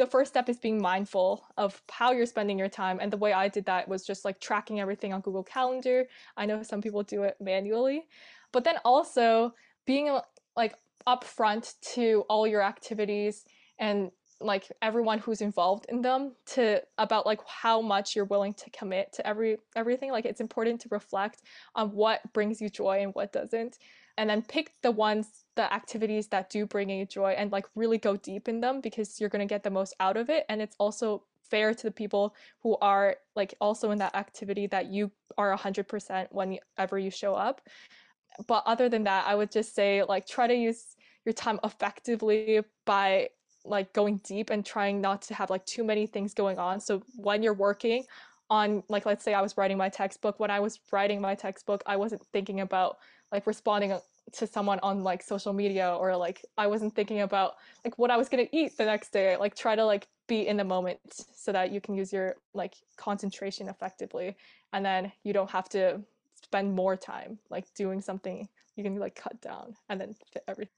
the 0.00 0.06
first 0.06 0.32
step 0.32 0.48
is 0.48 0.58
being 0.58 0.80
mindful 0.80 1.44
of 1.58 1.82
how 1.90 2.10
you're 2.12 2.24
spending 2.24 2.58
your 2.58 2.70
time. 2.70 2.98
And 3.02 3.12
the 3.12 3.18
way 3.18 3.34
i 3.34 3.48
did 3.48 3.66
that 3.66 3.86
was 3.86 4.06
just 4.06 4.24
like 4.24 4.40
tracking 4.40 4.80
everything 4.80 5.12
on 5.12 5.20
google 5.20 5.42
calendar. 5.42 6.06
I 6.38 6.46
know 6.46 6.62
some 6.62 6.80
people 6.80 7.02
do 7.02 7.24
it 7.24 7.36
manually. 7.38 8.06
But 8.50 8.64
then 8.64 8.76
also 8.82 9.54
being 9.84 10.08
uh, 10.08 10.22
like 10.56 10.74
upfront 11.06 11.74
to 11.92 12.24
all 12.30 12.46
your 12.46 12.62
activities 12.62 13.44
and 13.78 14.10
like 14.40 14.72
everyone 14.80 15.18
who's 15.18 15.42
involved 15.42 15.84
in 15.90 16.00
them 16.00 16.32
to 16.54 16.80
about 16.96 17.26
like 17.26 17.40
how 17.46 17.82
much 17.82 18.16
you're 18.16 18.24
willing 18.24 18.54
to 18.54 18.70
commit 18.70 19.12
to 19.12 19.26
every 19.26 19.58
everything. 19.76 20.12
Like 20.12 20.24
it's 20.24 20.40
important 20.40 20.80
to 20.80 20.88
reflect 20.90 21.42
on 21.74 21.90
what 21.90 22.20
brings 22.32 22.58
you 22.58 22.70
joy 22.70 23.02
and 23.02 23.14
what 23.14 23.34
doesn't 23.34 23.76
and 24.20 24.28
then 24.28 24.42
pick 24.42 24.74
the 24.82 24.90
ones 24.90 25.46
the 25.56 25.72
activities 25.72 26.28
that 26.28 26.50
do 26.50 26.66
bring 26.66 26.90
you 26.90 27.06
joy 27.06 27.30
and 27.30 27.50
like 27.50 27.64
really 27.74 27.96
go 27.96 28.16
deep 28.16 28.50
in 28.50 28.60
them 28.60 28.82
because 28.82 29.18
you're 29.18 29.30
going 29.30 29.46
to 29.46 29.52
get 29.54 29.62
the 29.62 29.70
most 29.70 29.94
out 29.98 30.18
of 30.18 30.28
it 30.28 30.44
and 30.50 30.60
it's 30.60 30.76
also 30.78 31.24
fair 31.50 31.72
to 31.72 31.84
the 31.84 31.90
people 31.90 32.34
who 32.62 32.76
are 32.82 33.16
like 33.34 33.54
also 33.62 33.90
in 33.92 33.98
that 33.98 34.14
activity 34.14 34.66
that 34.66 34.86
you 34.92 35.10
are 35.38 35.56
100% 35.56 36.26
whenever 36.32 36.98
you 36.98 37.10
show 37.10 37.34
up 37.34 37.62
but 38.46 38.62
other 38.66 38.90
than 38.90 39.04
that 39.04 39.26
i 39.26 39.34
would 39.34 39.50
just 39.50 39.74
say 39.74 40.02
like 40.04 40.26
try 40.26 40.46
to 40.46 40.54
use 40.54 40.96
your 41.24 41.32
time 41.32 41.58
effectively 41.64 42.60
by 42.84 43.26
like 43.64 43.92
going 43.92 44.18
deep 44.18 44.50
and 44.50 44.64
trying 44.64 45.00
not 45.00 45.22
to 45.22 45.34
have 45.34 45.50
like 45.50 45.64
too 45.66 45.84
many 45.84 46.06
things 46.06 46.34
going 46.34 46.58
on. 46.58 46.80
So 46.80 47.02
when 47.16 47.42
you're 47.42 47.54
working 47.54 48.04
on 48.50 48.82
like 48.88 49.06
let's 49.06 49.24
say 49.24 49.32
I 49.32 49.40
was 49.40 49.56
writing 49.56 49.78
my 49.78 49.88
textbook, 49.88 50.40
when 50.40 50.50
I 50.50 50.60
was 50.60 50.80
writing 50.92 51.20
my 51.20 51.34
textbook, 51.34 51.82
I 51.86 51.96
wasn't 51.96 52.22
thinking 52.32 52.60
about 52.60 52.98
like 53.32 53.46
responding 53.46 53.92
uh, 53.92 54.00
to 54.32 54.46
someone 54.46 54.80
on 54.82 55.04
like 55.04 55.22
social 55.22 55.52
media 55.52 55.94
or 55.94 56.16
like 56.16 56.44
I 56.58 56.66
wasn't 56.66 56.94
thinking 56.94 57.20
about 57.20 57.54
like 57.84 57.98
what 57.98 58.10
I 58.10 58.16
was 58.16 58.28
going 58.28 58.44
to 58.44 58.56
eat 58.56 58.76
the 58.76 58.84
next 58.84 59.12
day. 59.12 59.36
Like 59.36 59.54
try 59.54 59.76
to 59.76 59.84
like 59.84 60.08
be 60.26 60.46
in 60.46 60.56
the 60.56 60.64
moment 60.64 61.00
so 61.34 61.52
that 61.52 61.72
you 61.72 61.80
can 61.80 61.94
use 61.94 62.12
your 62.12 62.36
like 62.54 62.74
concentration 62.96 63.68
effectively 63.68 64.36
and 64.72 64.84
then 64.84 65.10
you 65.24 65.32
don't 65.32 65.50
have 65.50 65.68
to 65.68 66.00
spend 66.40 66.72
more 66.72 66.96
time 66.96 67.38
like 67.50 67.64
doing 67.74 68.00
something 68.00 68.48
you 68.76 68.84
can 68.84 68.96
like 68.96 69.16
cut 69.16 69.40
down 69.40 69.74
and 69.88 70.00
then 70.00 70.14
fit 70.32 70.44
everything 70.48 70.72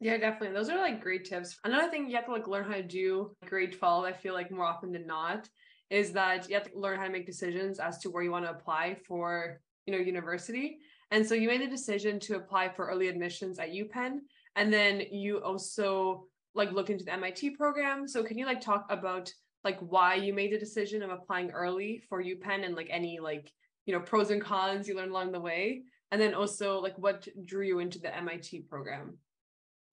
yeah, 0.00 0.18
definitely. 0.18 0.54
Those 0.54 0.68
are 0.68 0.76
like 0.76 1.00
great 1.00 1.24
tips. 1.24 1.56
Another 1.64 1.88
thing 1.88 2.10
you 2.10 2.16
have 2.16 2.26
to 2.26 2.32
like 2.32 2.48
learn 2.48 2.64
how 2.64 2.74
to 2.74 2.82
do 2.82 3.34
grade 3.46 3.72
12, 3.72 4.04
I 4.04 4.12
feel 4.12 4.34
like 4.34 4.50
more 4.50 4.66
often 4.66 4.92
than 4.92 5.06
not, 5.06 5.48
is 5.94 6.10
that 6.10 6.48
you 6.48 6.56
have 6.56 6.68
to 6.68 6.76
learn 6.76 6.98
how 6.98 7.04
to 7.04 7.12
make 7.12 7.24
decisions 7.24 7.78
as 7.78 7.98
to 7.98 8.10
where 8.10 8.24
you 8.24 8.32
want 8.32 8.44
to 8.44 8.50
apply 8.50 8.96
for, 9.06 9.60
you 9.86 9.92
know, 9.92 10.00
university. 10.00 10.78
And 11.12 11.24
so 11.24 11.36
you 11.36 11.46
made 11.46 11.60
the 11.60 11.68
decision 11.68 12.18
to 12.20 12.34
apply 12.34 12.70
for 12.70 12.88
early 12.88 13.06
admissions 13.06 13.60
at 13.60 13.70
UPenn. 13.70 14.18
And 14.56 14.72
then 14.72 15.04
you 15.12 15.38
also 15.38 16.26
like 16.52 16.72
look 16.72 16.90
into 16.90 17.04
the 17.04 17.12
M&T 17.12 17.50
program. 17.50 18.08
So 18.08 18.24
can 18.24 18.36
you 18.36 18.44
like 18.44 18.60
talk 18.60 18.86
about 18.90 19.32
like 19.62 19.78
why 19.78 20.16
you 20.16 20.34
made 20.34 20.52
the 20.52 20.58
decision 20.58 21.00
of 21.00 21.10
applying 21.10 21.52
early 21.52 22.02
for 22.08 22.20
UPenn 22.20 22.64
and 22.64 22.74
like 22.74 22.88
any 22.90 23.20
like, 23.20 23.52
you 23.86 23.94
know, 23.94 24.00
pros 24.00 24.32
and 24.32 24.42
cons 24.42 24.88
you 24.88 24.96
learned 24.96 25.12
along 25.12 25.30
the 25.30 25.40
way? 25.40 25.82
And 26.10 26.20
then 26.20 26.34
also 26.34 26.80
like 26.80 26.98
what 26.98 27.28
drew 27.46 27.64
you 27.64 27.78
into 27.78 28.00
the 28.00 28.14
M&T 28.16 28.62
program? 28.62 29.16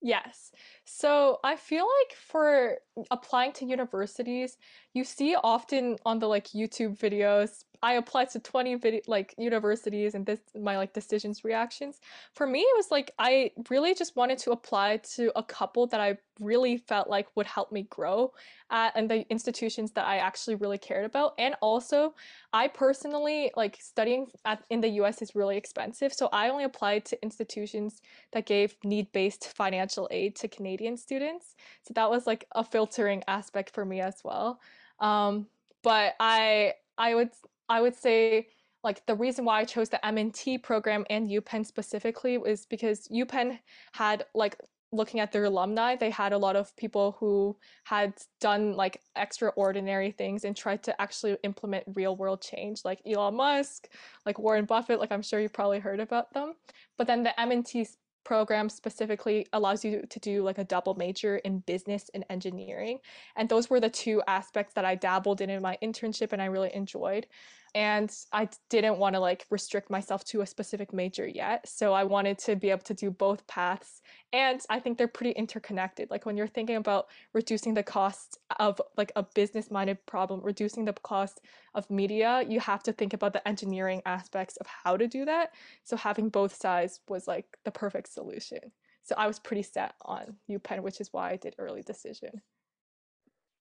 Yes. 0.02 0.50
So 0.84 1.38
I 1.44 1.54
feel 1.54 1.84
like 1.84 2.16
for 2.16 2.78
applying 3.10 3.52
to 3.54 3.64
universities, 3.64 4.58
you 4.94 5.04
see 5.04 5.36
often 5.36 5.96
on 6.04 6.18
the 6.18 6.26
like 6.26 6.48
YouTube 6.48 6.98
videos 6.98 7.64
I 7.82 7.94
applied 7.94 8.30
to 8.30 8.38
20 8.38 8.76
video 8.76 9.00
like 9.08 9.34
universities 9.36 10.14
and 10.14 10.24
this 10.24 10.38
my 10.58 10.76
like 10.76 10.92
decisions 10.92 11.44
reactions. 11.44 12.00
For 12.32 12.46
me 12.46 12.60
it 12.60 12.76
was 12.76 12.90
like 12.90 13.10
I 13.18 13.50
really 13.68 13.94
just 13.94 14.14
wanted 14.14 14.38
to 14.38 14.52
apply 14.52 14.98
to 15.14 15.32
a 15.36 15.42
couple 15.42 15.86
that 15.88 16.00
I 16.00 16.18
really 16.40 16.76
felt 16.76 17.08
like 17.08 17.26
would 17.34 17.46
help 17.46 17.72
me 17.72 17.82
grow 17.90 18.32
at 18.70 18.92
and 18.94 19.10
the 19.10 19.28
institutions 19.30 19.90
that 19.92 20.06
I 20.06 20.18
actually 20.18 20.54
really 20.54 20.78
cared 20.78 21.04
about. 21.04 21.34
And 21.38 21.56
also 21.60 22.14
I 22.52 22.68
personally 22.68 23.50
like 23.56 23.78
studying 23.80 24.28
at 24.44 24.62
in 24.70 24.80
the 24.80 24.88
US 25.00 25.20
is 25.20 25.34
really 25.34 25.56
expensive. 25.56 26.12
So 26.12 26.28
I 26.32 26.50
only 26.50 26.64
applied 26.64 27.04
to 27.06 27.22
institutions 27.22 28.00
that 28.30 28.46
gave 28.46 28.76
need-based 28.84 29.48
financial 29.48 30.06
aid 30.12 30.36
to 30.36 30.48
Canadian 30.48 30.96
students. 30.96 31.56
So 31.82 31.94
that 31.94 32.08
was 32.08 32.28
like 32.28 32.46
a 32.52 32.62
filtering 32.62 33.24
aspect 33.26 33.70
for 33.70 33.84
me 33.84 34.00
as 34.00 34.22
well. 34.22 34.60
Um, 35.00 35.46
but 35.82 36.14
I 36.20 36.74
I 36.96 37.14
would 37.14 37.30
I 37.68 37.80
would 37.80 37.94
say 37.94 38.48
like 38.84 39.04
the 39.06 39.14
reason 39.14 39.44
why 39.44 39.60
I 39.60 39.64
chose 39.64 39.88
the 39.88 40.04
M&T 40.04 40.58
program 40.58 41.04
and 41.08 41.30
UPenn 41.30 41.64
specifically 41.64 42.36
was 42.38 42.66
because 42.66 43.06
UPenn 43.08 43.58
had 43.92 44.24
like 44.34 44.56
looking 44.92 45.20
at 45.20 45.32
their 45.32 45.44
alumni, 45.44 45.96
they 45.96 46.10
had 46.10 46.32
a 46.32 46.38
lot 46.38 46.54
of 46.54 46.76
people 46.76 47.16
who 47.18 47.56
had 47.84 48.12
done 48.40 48.74
like 48.74 49.00
extraordinary 49.16 50.10
things 50.10 50.44
and 50.44 50.54
tried 50.54 50.82
to 50.82 51.00
actually 51.00 51.36
implement 51.44 51.84
real 51.94 52.14
world 52.14 52.42
change, 52.42 52.82
like 52.84 53.00
Elon 53.06 53.36
Musk, 53.36 53.88
like 54.26 54.38
Warren 54.38 54.66
Buffett, 54.66 55.00
like 55.00 55.10
I'm 55.10 55.22
sure 55.22 55.40
you've 55.40 55.52
probably 55.52 55.78
heard 55.78 56.00
about 56.00 56.32
them. 56.34 56.54
But 56.98 57.06
then 57.06 57.22
the 57.22 57.38
M&T 57.40 57.86
program 58.24 58.68
specifically 58.68 59.46
allows 59.52 59.84
you 59.84 60.04
to 60.08 60.20
do 60.20 60.42
like 60.42 60.58
a 60.58 60.64
double 60.64 60.94
major 60.94 61.36
in 61.38 61.60
business 61.60 62.10
and 62.14 62.24
engineering. 62.30 62.98
And 63.36 63.48
those 63.48 63.68
were 63.68 63.80
the 63.80 63.90
two 63.90 64.22
aspects 64.26 64.74
that 64.74 64.84
I 64.84 64.94
dabbled 64.94 65.40
in 65.40 65.50
in 65.50 65.62
my 65.62 65.78
internship 65.82 66.32
and 66.32 66.40
I 66.40 66.46
really 66.46 66.74
enjoyed 66.74 67.26
and 67.74 68.14
I 68.32 68.48
didn't 68.68 68.98
want 68.98 69.14
to 69.14 69.20
like 69.20 69.46
restrict 69.50 69.90
myself 69.90 70.24
to 70.26 70.42
a 70.42 70.46
specific 70.46 70.92
major 70.92 71.26
yet. 71.26 71.66
So 71.66 71.94
I 71.94 72.04
wanted 72.04 72.38
to 72.40 72.54
be 72.54 72.70
able 72.70 72.82
to 72.82 72.94
do 72.94 73.10
both 73.10 73.46
paths. 73.46 74.02
And 74.32 74.60
I 74.68 74.78
think 74.78 74.98
they're 74.98 75.08
pretty 75.08 75.32
interconnected. 75.32 76.10
Like 76.10 76.26
when 76.26 76.36
you're 76.36 76.46
thinking 76.46 76.76
about 76.76 77.06
reducing 77.32 77.72
the 77.72 77.82
cost 77.82 78.38
of 78.58 78.80
like 78.98 79.10
a 79.16 79.22
business 79.22 79.70
minded 79.70 80.04
problem, 80.04 80.40
reducing 80.42 80.84
the 80.84 80.92
cost 80.92 81.40
of 81.74 81.88
media, 81.88 82.44
you 82.46 82.60
have 82.60 82.82
to 82.82 82.92
think 82.92 83.14
about 83.14 83.32
the 83.32 83.46
engineering 83.48 84.02
aspects 84.04 84.56
of 84.58 84.66
how 84.66 84.96
to 84.98 85.08
do 85.08 85.24
that. 85.24 85.52
So 85.84 85.96
having 85.96 86.28
both 86.28 86.54
sides 86.54 87.00
was 87.08 87.26
like 87.26 87.46
the 87.64 87.70
perfect 87.70 88.12
solution. 88.12 88.60
So 89.02 89.14
I 89.16 89.26
was 89.26 89.38
pretty 89.38 89.62
set 89.62 89.94
on 90.02 90.36
UPenn, 90.48 90.82
which 90.82 91.00
is 91.00 91.12
why 91.12 91.30
I 91.30 91.36
did 91.36 91.54
early 91.58 91.82
decision. 91.82 92.42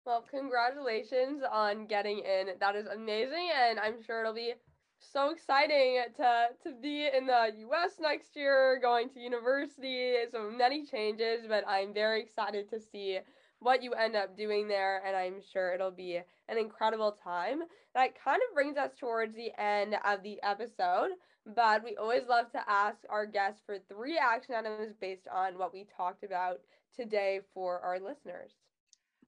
Well, 0.05 0.21
congratulations 0.21 1.43
on 1.43 1.85
getting 1.85 2.19
in. 2.19 2.57
That 2.59 2.75
is 2.75 2.87
amazing, 2.87 3.49
and 3.55 3.79
I'm 3.79 4.01
sure 4.01 4.21
it'll 4.21 4.33
be 4.33 4.53
so 4.99 5.29
exciting 5.31 6.03
to 6.17 6.49
to 6.63 6.73
be 6.81 7.07
in 7.07 7.25
the 7.27 7.53
U.S. 7.59 7.97
next 7.99 8.35
year, 8.35 8.79
going 8.81 9.09
to 9.09 9.19
university. 9.19 10.15
So 10.31 10.49
many 10.49 10.85
changes, 10.85 11.45
but 11.47 11.63
I'm 11.67 11.93
very 11.93 12.21
excited 12.21 12.69
to 12.69 12.79
see 12.79 13.19
what 13.59 13.83
you 13.83 13.93
end 13.93 14.15
up 14.15 14.35
doing 14.35 14.67
there, 14.67 15.03
and 15.05 15.15
I'm 15.15 15.41
sure 15.41 15.73
it'll 15.73 15.91
be 15.91 16.21
an 16.49 16.57
incredible 16.57 17.11
time. 17.11 17.63
That 17.93 18.15
kind 18.15 18.41
of 18.47 18.53
brings 18.55 18.77
us 18.77 18.95
towards 18.95 19.35
the 19.35 19.51
end 19.59 19.95
of 20.05 20.23
the 20.23 20.41
episode, 20.43 21.11
but 21.45 21.83
we 21.83 21.95
always 21.97 22.27
love 22.27 22.51
to 22.51 22.69
ask 22.69 23.03
our 23.09 23.25
guests 23.27 23.61
for 23.65 23.77
three 23.79 24.17
action 24.17 24.55
items 24.55 24.93
based 24.93 25.27
on 25.27 25.57
what 25.57 25.73
we 25.73 25.85
talked 25.85 26.23
about 26.23 26.61
today 26.95 27.41
for 27.53 27.79
our 27.81 27.99
listeners. 27.99 28.61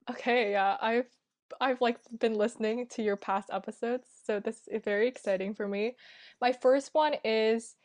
Okay, 0.10 0.52
yeah, 0.52 0.78
I've 0.82 1.08
I've 1.62 1.82
like 1.82 1.98
been 2.20 2.34
listening 2.34 2.88
to 2.88 3.04
your 3.04 3.16
past 3.16 3.50
episodes, 3.52 4.08
so 4.24 4.40
this 4.40 4.68
is 4.68 4.82
very 4.84 5.08
exciting 5.08 5.54
for 5.54 5.68
me. 5.68 5.96
My 6.42 6.52
first 6.52 6.90
one 6.94 7.16
is 7.24 7.76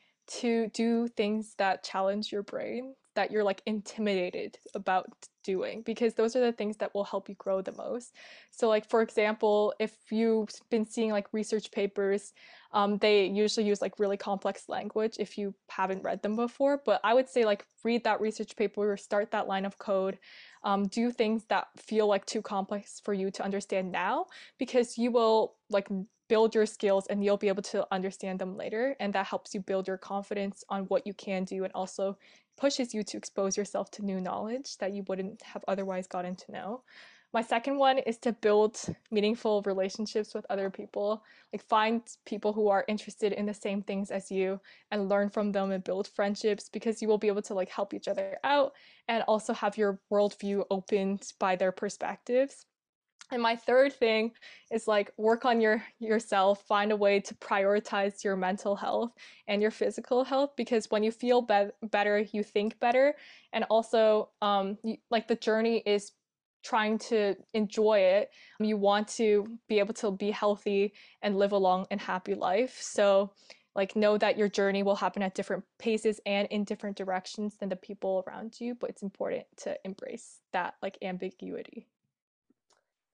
to 0.40 0.68
do 0.68 1.08
things 1.08 1.54
that 1.58 1.84
challenge 1.84 2.32
your 2.32 2.42
brain 2.42 2.94
that 3.18 3.32
you're 3.32 3.42
like 3.42 3.60
intimidated 3.66 4.56
about 4.76 5.06
doing 5.42 5.82
because 5.82 6.14
those 6.14 6.36
are 6.36 6.40
the 6.40 6.52
things 6.52 6.76
that 6.76 6.94
will 6.94 7.02
help 7.02 7.28
you 7.28 7.34
grow 7.34 7.60
the 7.60 7.72
most. 7.72 8.14
So 8.52 8.68
like 8.68 8.88
for 8.88 9.02
example, 9.02 9.74
if 9.80 9.92
you've 10.12 10.50
been 10.70 10.86
seeing 10.86 11.10
like 11.10 11.26
research 11.32 11.72
papers, 11.72 12.32
um, 12.72 12.96
they 12.98 13.26
usually 13.26 13.66
use 13.66 13.82
like 13.82 13.98
really 13.98 14.16
complex 14.16 14.68
language 14.68 15.16
if 15.18 15.36
you 15.36 15.52
haven't 15.68 16.04
read 16.04 16.22
them 16.22 16.36
before. 16.36 16.80
But 16.86 17.00
I 17.02 17.12
would 17.12 17.28
say 17.28 17.44
like 17.44 17.66
read 17.82 18.04
that 18.04 18.20
research 18.20 18.54
paper 18.54 18.92
or 18.92 18.96
start 18.96 19.32
that 19.32 19.48
line 19.48 19.64
of 19.64 19.78
code 19.78 20.18
um, 20.62 20.86
do 20.86 21.10
things 21.10 21.44
that 21.48 21.66
feel 21.76 22.06
like 22.06 22.24
too 22.24 22.42
complex 22.42 23.00
for 23.04 23.14
you 23.14 23.32
to 23.32 23.42
understand 23.42 23.90
now 23.90 24.26
because 24.58 24.96
you 24.96 25.10
will 25.10 25.56
like 25.70 25.88
build 26.28 26.54
your 26.54 26.66
skills 26.66 27.06
and 27.08 27.24
you'll 27.24 27.36
be 27.36 27.48
able 27.48 27.62
to 27.62 27.86
understand 27.90 28.38
them 28.38 28.56
later 28.56 28.94
and 29.00 29.12
that 29.14 29.26
helps 29.26 29.54
you 29.54 29.60
build 29.60 29.88
your 29.88 29.96
confidence 29.96 30.62
on 30.68 30.84
what 30.84 31.06
you 31.06 31.14
can 31.14 31.44
do 31.44 31.64
and 31.64 31.72
also 31.74 32.16
pushes 32.58 32.92
you 32.92 33.02
to 33.04 33.16
expose 33.16 33.56
yourself 33.56 33.90
to 33.92 34.04
new 34.04 34.20
knowledge 34.20 34.76
that 34.78 34.92
you 34.92 35.04
wouldn't 35.08 35.40
have 35.42 35.64
otherwise 35.66 36.06
gotten 36.06 36.36
to 36.36 36.52
know 36.52 36.82
my 37.34 37.42
second 37.42 37.76
one 37.76 37.98
is 37.98 38.16
to 38.18 38.32
build 38.32 38.80
meaningful 39.10 39.60
relationships 39.62 40.34
with 40.34 40.46
other 40.48 40.70
people. 40.70 41.22
Like 41.52 41.62
find 41.62 42.00
people 42.24 42.54
who 42.54 42.68
are 42.68 42.86
interested 42.88 43.32
in 43.32 43.44
the 43.44 43.52
same 43.52 43.82
things 43.82 44.10
as 44.10 44.30
you 44.30 44.60
and 44.90 45.10
learn 45.10 45.28
from 45.28 45.52
them 45.52 45.70
and 45.70 45.84
build 45.84 46.08
friendships 46.08 46.70
because 46.70 47.02
you 47.02 47.08
will 47.08 47.18
be 47.18 47.28
able 47.28 47.42
to 47.42 47.54
like 47.54 47.68
help 47.68 47.92
each 47.92 48.08
other 48.08 48.38
out 48.44 48.72
and 49.08 49.22
also 49.24 49.52
have 49.52 49.76
your 49.76 50.00
worldview 50.10 50.64
opened 50.70 51.32
by 51.38 51.54
their 51.54 51.72
perspectives. 51.72 52.64
And 53.30 53.42
my 53.42 53.56
third 53.56 53.92
thing 53.92 54.32
is 54.72 54.88
like 54.88 55.12
work 55.18 55.44
on 55.44 55.60
your 55.60 55.82
yourself, 55.98 56.62
find 56.66 56.92
a 56.92 56.96
way 56.96 57.20
to 57.20 57.34
prioritize 57.34 58.24
your 58.24 58.36
mental 58.36 58.74
health 58.74 59.12
and 59.46 59.60
your 59.60 59.70
physical 59.70 60.24
health 60.24 60.52
because 60.56 60.90
when 60.90 61.02
you 61.02 61.10
feel 61.10 61.42
be- 61.42 61.70
better, 61.82 62.20
you 62.32 62.42
think 62.42 62.80
better, 62.80 63.14
and 63.52 63.64
also 63.68 64.30
um, 64.40 64.78
you, 64.82 64.96
like 65.10 65.28
the 65.28 65.36
journey 65.36 65.82
is 65.84 66.12
trying 66.64 66.98
to 66.98 67.34
enjoy 67.54 67.98
it. 67.98 68.30
You 68.60 68.76
want 68.76 69.08
to 69.08 69.46
be 69.68 69.78
able 69.78 69.94
to 69.94 70.10
be 70.10 70.30
healthy 70.30 70.92
and 71.22 71.36
live 71.36 71.52
a 71.52 71.58
long 71.58 71.86
and 71.90 72.00
happy 72.00 72.34
life. 72.34 72.78
So, 72.80 73.32
like, 73.76 73.94
know 73.94 74.18
that 74.18 74.36
your 74.36 74.48
journey 74.48 74.82
will 74.82 74.96
happen 74.96 75.22
at 75.22 75.34
different 75.34 75.64
paces 75.78 76.20
and 76.26 76.48
in 76.48 76.64
different 76.64 76.96
directions 76.96 77.56
than 77.56 77.68
the 77.68 77.76
people 77.76 78.24
around 78.26 78.60
you, 78.60 78.74
but 78.74 78.90
it's 78.90 79.02
important 79.02 79.44
to 79.58 79.76
embrace 79.84 80.40
that 80.52 80.74
like 80.82 80.98
ambiguity. 81.02 81.86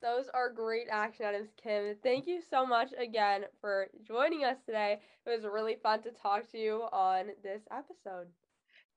Those 0.04 0.28
are 0.34 0.50
great 0.50 0.88
action 0.90 1.26
items, 1.26 1.54
Kim. 1.56 1.96
Thank 2.02 2.28
you 2.28 2.42
so 2.42 2.66
much 2.66 2.92
again 2.98 3.46
for 3.60 3.88
joining 4.04 4.44
us 4.44 4.58
today. 4.66 5.00
It 5.26 5.30
was 5.30 5.44
really 5.44 5.76
fun 5.82 6.02
to 6.02 6.12
talk 6.12 6.50
to 6.52 6.58
you 6.58 6.82
on 6.92 7.28
this 7.42 7.62
episode. 7.72 8.28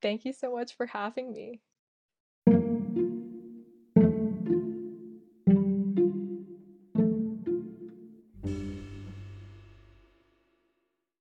Thank 0.02 0.26
you 0.26 0.34
so 0.34 0.54
much 0.54 0.76
for 0.76 0.86
having 0.86 1.32
me. 1.34 1.62